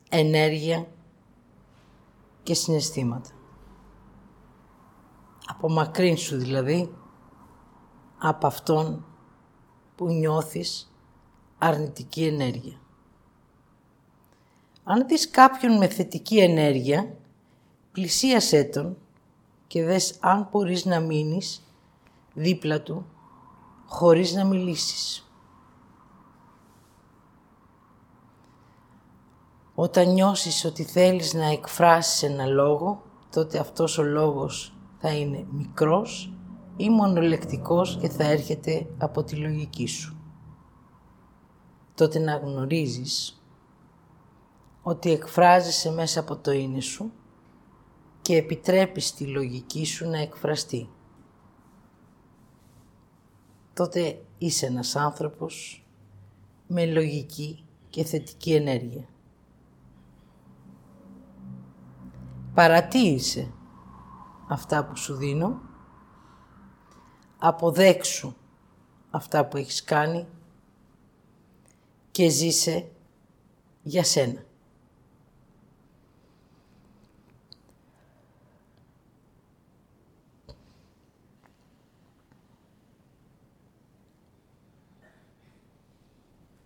ενέργεια 0.10 0.88
και 2.44 2.54
συναισθήματα. 2.54 3.30
σου 6.16 6.38
δηλαδή 6.38 6.96
από 8.18 8.48
αυτόν 8.48 9.06
που 9.96 10.08
νιώθεις 10.08 10.94
αρνητική 11.58 12.26
ενέργεια. 12.26 12.82
Αν 14.84 15.08
δεις 15.08 15.30
κάποιον 15.30 15.78
με 15.78 15.88
θετική 15.88 16.40
ενέργεια, 16.40 17.18
πλησίασέ 17.92 18.64
τον 18.64 18.98
και 19.68 19.84
δες 19.84 20.18
αν 20.20 20.48
μπορείς 20.52 20.86
να 20.86 21.00
μείνεις 21.00 21.64
δίπλα 22.34 22.82
του 22.82 23.06
χωρίς 23.86 24.34
να 24.34 24.46
μιλήσεις. 24.46 25.31
Όταν 29.76 30.12
νιώσεις 30.12 30.66
ότι 30.66 30.84
θέλεις 30.84 31.34
να 31.34 31.46
εκφράσεις 31.46 32.24
ένα 32.24 32.46
λόγο, 32.46 33.04
τότε 33.32 33.60
αυτός 33.60 33.98
ο 33.98 34.04
λόγος 34.04 34.76
θα 34.98 35.10
είναι 35.16 35.46
μικρός 35.52 36.34
ή 36.78 36.90
μονολεκτικός 36.90 37.98
και 38.02 38.10
θα 38.10 38.24
έρχεται 38.24 38.88
από 38.98 39.24
τη 39.24 39.36
λογική 39.36 39.88
σου. 39.88 40.16
Τότε 41.96 42.20
να 42.20 42.36
γνωρίζεις 42.36 43.42
ότι 44.82 45.12
εκφράζεσαι 45.12 45.92
μέσα 45.92 46.20
από 46.20 46.38
το 46.38 46.52
είναι 46.52 46.80
σου 46.82 47.12
και 48.22 48.36
επιτρέπεις 48.36 49.14
τη 49.14 49.26
λογική 49.26 49.86
σου 49.86 50.10
να 50.10 50.18
εκφραστεί. 50.18 50.90
Τότε 53.74 54.22
είσαι 54.38 54.66
ένας 54.66 54.96
άνθρωπος 54.96 55.86
με 56.68 56.86
λογική 56.86 57.66
και 57.90 58.04
θετική 58.04 58.54
ενέργεια. 58.54 59.06
Παρατήρησε 62.54 63.52
αυτά 64.48 64.86
που 64.86 64.98
σου 64.98 65.16
δίνω, 65.16 65.62
αποδέξου 67.38 68.34
αυτά 69.10 69.46
που 69.46 69.58
έχεις 69.58 69.84
κάνει 69.84 70.28
και 72.12 72.30
ζήσε 72.30 72.92
για 73.82 74.04
σένα. 74.04 74.44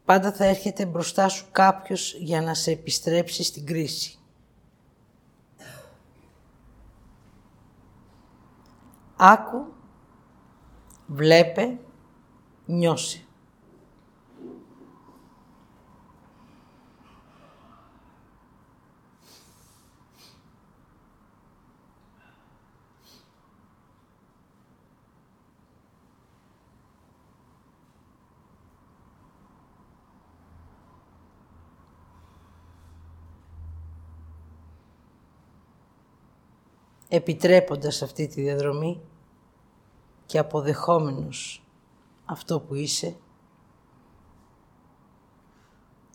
Πάντα 0.05 0.31
θα 0.31 0.45
έρχεται 0.45 0.85
μπροστά 0.85 1.27
σου 1.29 1.45
κάποιος 1.51 2.13
για 2.13 2.41
να 2.41 2.53
σε 2.53 2.71
επιστρέψει 2.71 3.43
στην 3.43 3.65
κρίση. 3.65 4.19
Άκου, 9.27 9.65
βλέπε, 11.07 11.79
νιώσε. 12.65 13.25
επιτρέποντας 37.09 38.01
αυτή 38.01 38.27
τη 38.27 38.41
διαδρομή 38.41 39.01
και 40.35 40.41
αποδεχόμενος 40.41 41.65
αυτό 42.25 42.59
που 42.59 42.75
είσαι, 42.75 43.15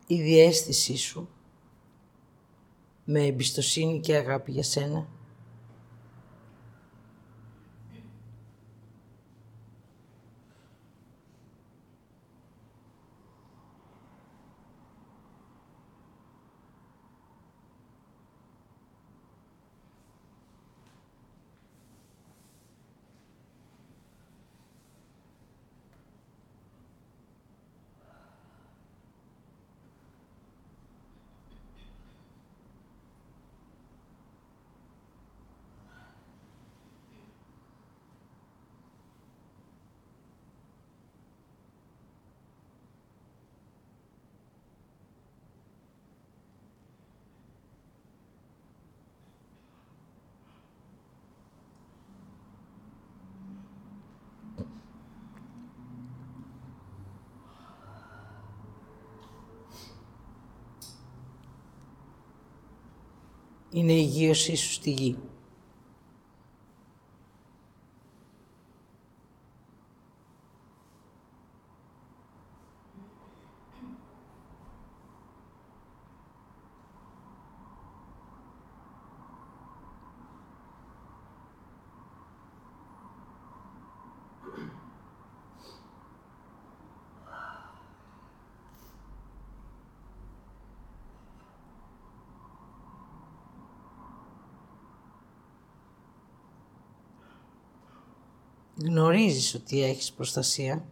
η 0.06 0.22
διέστησή 0.22 0.96
σου 0.96 1.28
με 3.04 3.26
εμπιστοσύνη 3.26 4.00
και 4.00 4.16
αγάπη 4.16 4.52
για 4.52 4.62
σένα, 4.62 5.08
είναι 63.80 63.92
η 63.92 64.08
υγείωσή 64.12 64.56
σου 64.56 64.72
στη 64.72 64.90
γη. 64.90 65.16
Γνωρίζεις 99.20 99.54
ότι 99.54 99.82
έχεις 99.82 100.12
προστασία; 100.12 100.84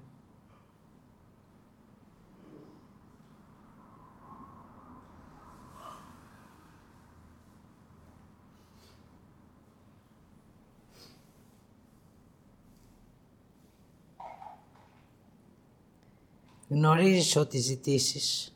Γνωρίζεις 16.70 17.36
ότι 17.36 17.58
ζητήσεις, 17.58 18.54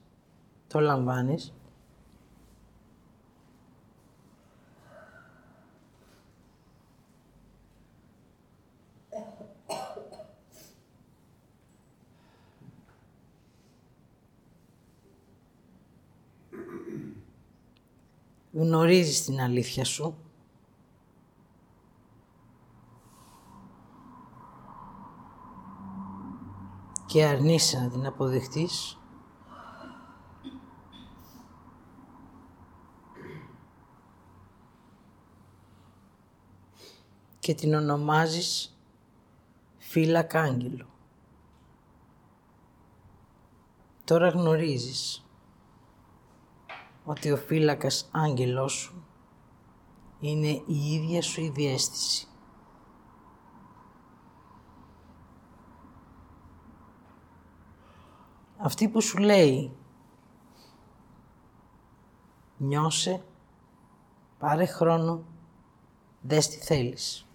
το 0.68 0.81
λαμβάνεις. 0.81 1.53
Γνωρίζεις 18.53 19.24
την 19.24 19.40
αλήθεια 19.40 19.84
σου. 19.84 20.16
Και 27.07 27.24
αρνείσαι 27.24 27.80
να 27.80 27.90
την 27.90 28.07
αποδεχτείς. 28.07 28.96
Και 37.38 37.55
την 37.55 37.74
ονομάζεις 37.74 38.78
φύλακα 39.78 40.40
άγγελο. 40.40 40.86
Τώρα 44.05 44.28
γνωρίζεις 44.28 45.22
ότι 47.05 47.32
ο 47.32 47.36
φύλακας 47.36 48.09
άγγελός 48.12 48.72
σου 48.72 49.05
είναι 50.20 50.48
η 50.66 50.92
ίδια 50.92 51.22
σου 51.22 51.40
η 51.40 51.48
διέστηση. 51.48 52.26
Αυτή 58.59 58.88
που 58.88 59.00
σου 59.00 59.18
λέει 59.18 59.76
Νιώσε, 62.57 63.24
πάρε 64.38 64.66
χρόνο, 64.66 65.24
δες 66.20 66.48
τι 66.48 66.57
θέλεις. 66.57 67.26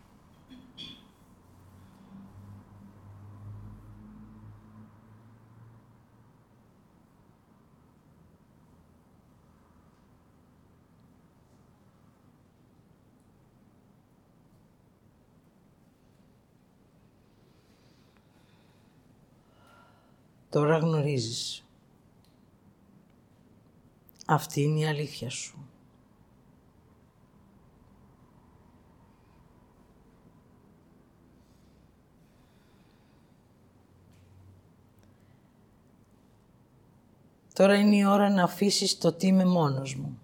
Τώρα 20.50 20.78
γνωρίζεις. 20.78 21.66
Αυτή 24.26 24.62
είναι 24.62 24.80
η 24.80 24.86
αλήθεια 24.86 25.30
σου. 25.30 25.68
Τώρα 37.54 37.76
είναι 37.76 37.95
η 37.95 38.06
ώρα 38.06 38.30
να 38.30 38.43
αφήσεις 38.43 38.98
το 38.98 39.14
τι 39.14 39.28
είμαι 39.28 39.45
μόνος 39.45 39.95
μου. 39.95 40.20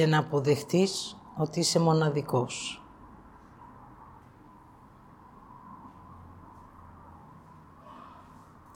Και 0.00 0.06
να 0.06 0.18
αποδεχτείς 0.18 1.16
ότι 1.36 1.60
είσαι 1.60 1.78
μοναδικός. 1.78 2.82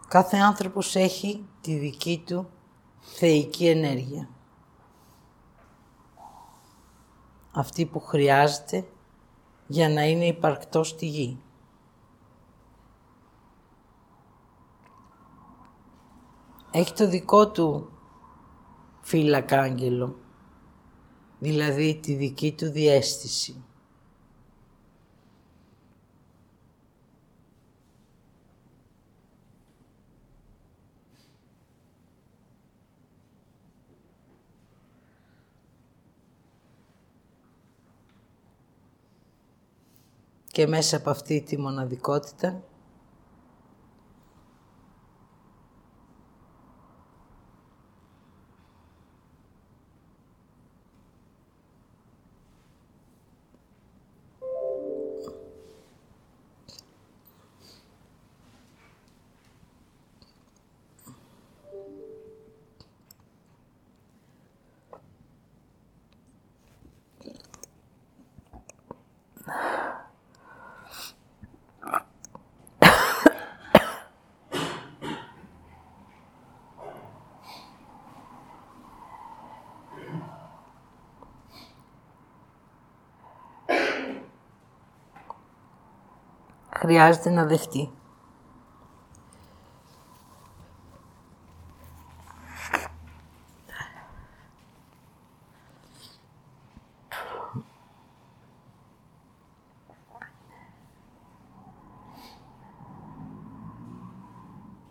Κάθε 0.08 0.36
άνθρωπος 0.36 0.94
έχει 0.94 1.48
τη 1.60 1.74
δική 1.74 2.22
του 2.26 2.48
θεϊκή 3.00 3.68
ενέργεια. 3.68 4.28
Αυτή 7.52 7.86
που 7.86 8.00
χρειάζεται 8.00 8.86
για 9.66 9.88
να 9.88 10.02
είναι 10.02 10.26
υπαρκτός 10.26 10.88
στη 10.88 11.06
γη. 11.06 11.38
Έχει 16.70 16.92
το 16.92 17.08
δικό 17.08 17.50
του 17.50 17.92
φύλακα 19.00 19.60
άγγελο 19.60 20.22
δηλαδή 21.44 21.98
τη 22.02 22.14
δική 22.14 22.52
του 22.52 22.70
διέστηση. 22.70 23.64
Και 40.50 40.66
μέσα 40.66 40.96
από 40.96 41.10
αυτή 41.10 41.40
τη 41.40 41.58
μοναδικότητα 41.58 42.62
χρειάζεται 86.84 87.30
να 87.30 87.44
δεχτεί. 87.44 87.90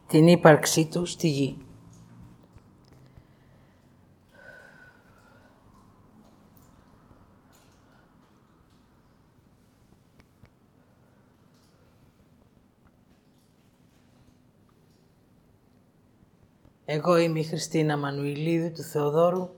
την 0.08 0.28
ύπαρξή 0.28 0.86
του 0.86 1.06
στη 1.06 1.28
γη. 1.28 1.63
Εγώ 17.06 17.18
είμαι 17.18 17.40
η 17.40 17.44
Χριστίνα 17.44 17.98
Μανουηλίδη 17.98 18.72
του 18.72 18.82
Θεοδόρου. 18.82 19.50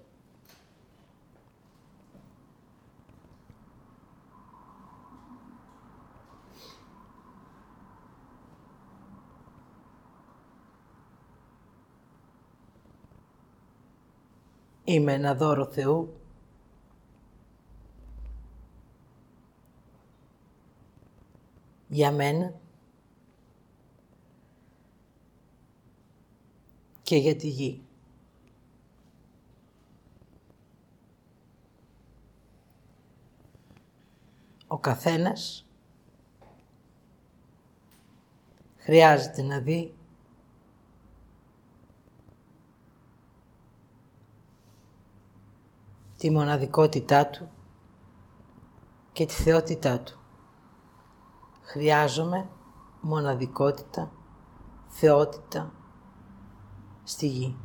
Είμαι 14.83 15.13
ένα 15.13 15.35
δώρο 15.35 15.65
Θεού. 15.65 16.13
Για 21.87 22.11
μένα 22.11 22.53
και 27.05 27.15
για 27.15 27.35
τη 27.35 27.47
γη. 27.47 27.81
Ο 34.67 34.77
καθένας 34.77 35.67
χρειάζεται 38.77 39.41
να 39.41 39.59
δει 39.59 39.95
τη 46.17 46.31
μοναδικότητά 46.31 47.27
του 47.27 47.49
και 49.13 49.25
τη 49.25 49.33
θεότητά 49.33 49.99
του. 49.99 50.19
Χρειάζομαι 51.61 52.49
μοναδικότητα, 53.01 54.11
θεότητα, 54.87 55.74
στη 57.05 57.27
γη. 57.27 57.55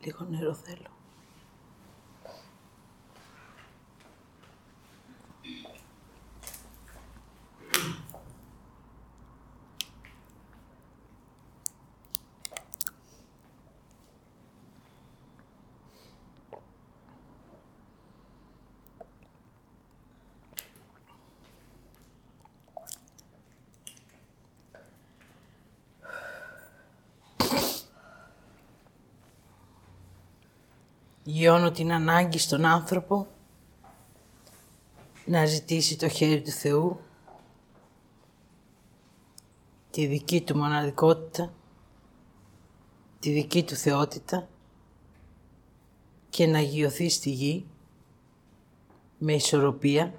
Λίγο 0.00 0.26
νερό 31.50 31.60
θέλω. 31.60 31.66
Γιώνω 31.66 31.70
την 31.70 31.92
ανάγκη 31.92 32.38
στον 32.38 32.64
άνθρωπο 32.64 33.26
να 35.24 35.46
ζητήσει 35.46 35.98
το 35.98 36.08
χέρι 36.08 36.42
του 36.42 36.50
Θεού 36.50 37.00
τη 39.90 40.06
δική 40.06 40.42
του 40.42 40.56
μοναδικότητα, 40.56 41.52
τη 43.18 43.30
δική 43.30 43.64
του 43.64 43.74
θεότητα 43.74 44.48
και 46.30 46.46
να 46.46 46.60
γιωθεί 46.60 47.08
στη 47.08 47.30
γη 47.30 47.66
με 49.18 49.32
ισορροπία 49.32 50.14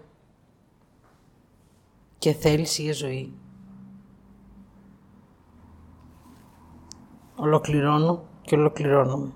και 2.17 2.33
θέληση 2.33 2.81
για 2.81 2.93
ζωή. 2.93 3.33
Ολοκληρώνω 7.35 8.27
και 8.41 8.55
ολοκληρώνομαι. 8.55 9.33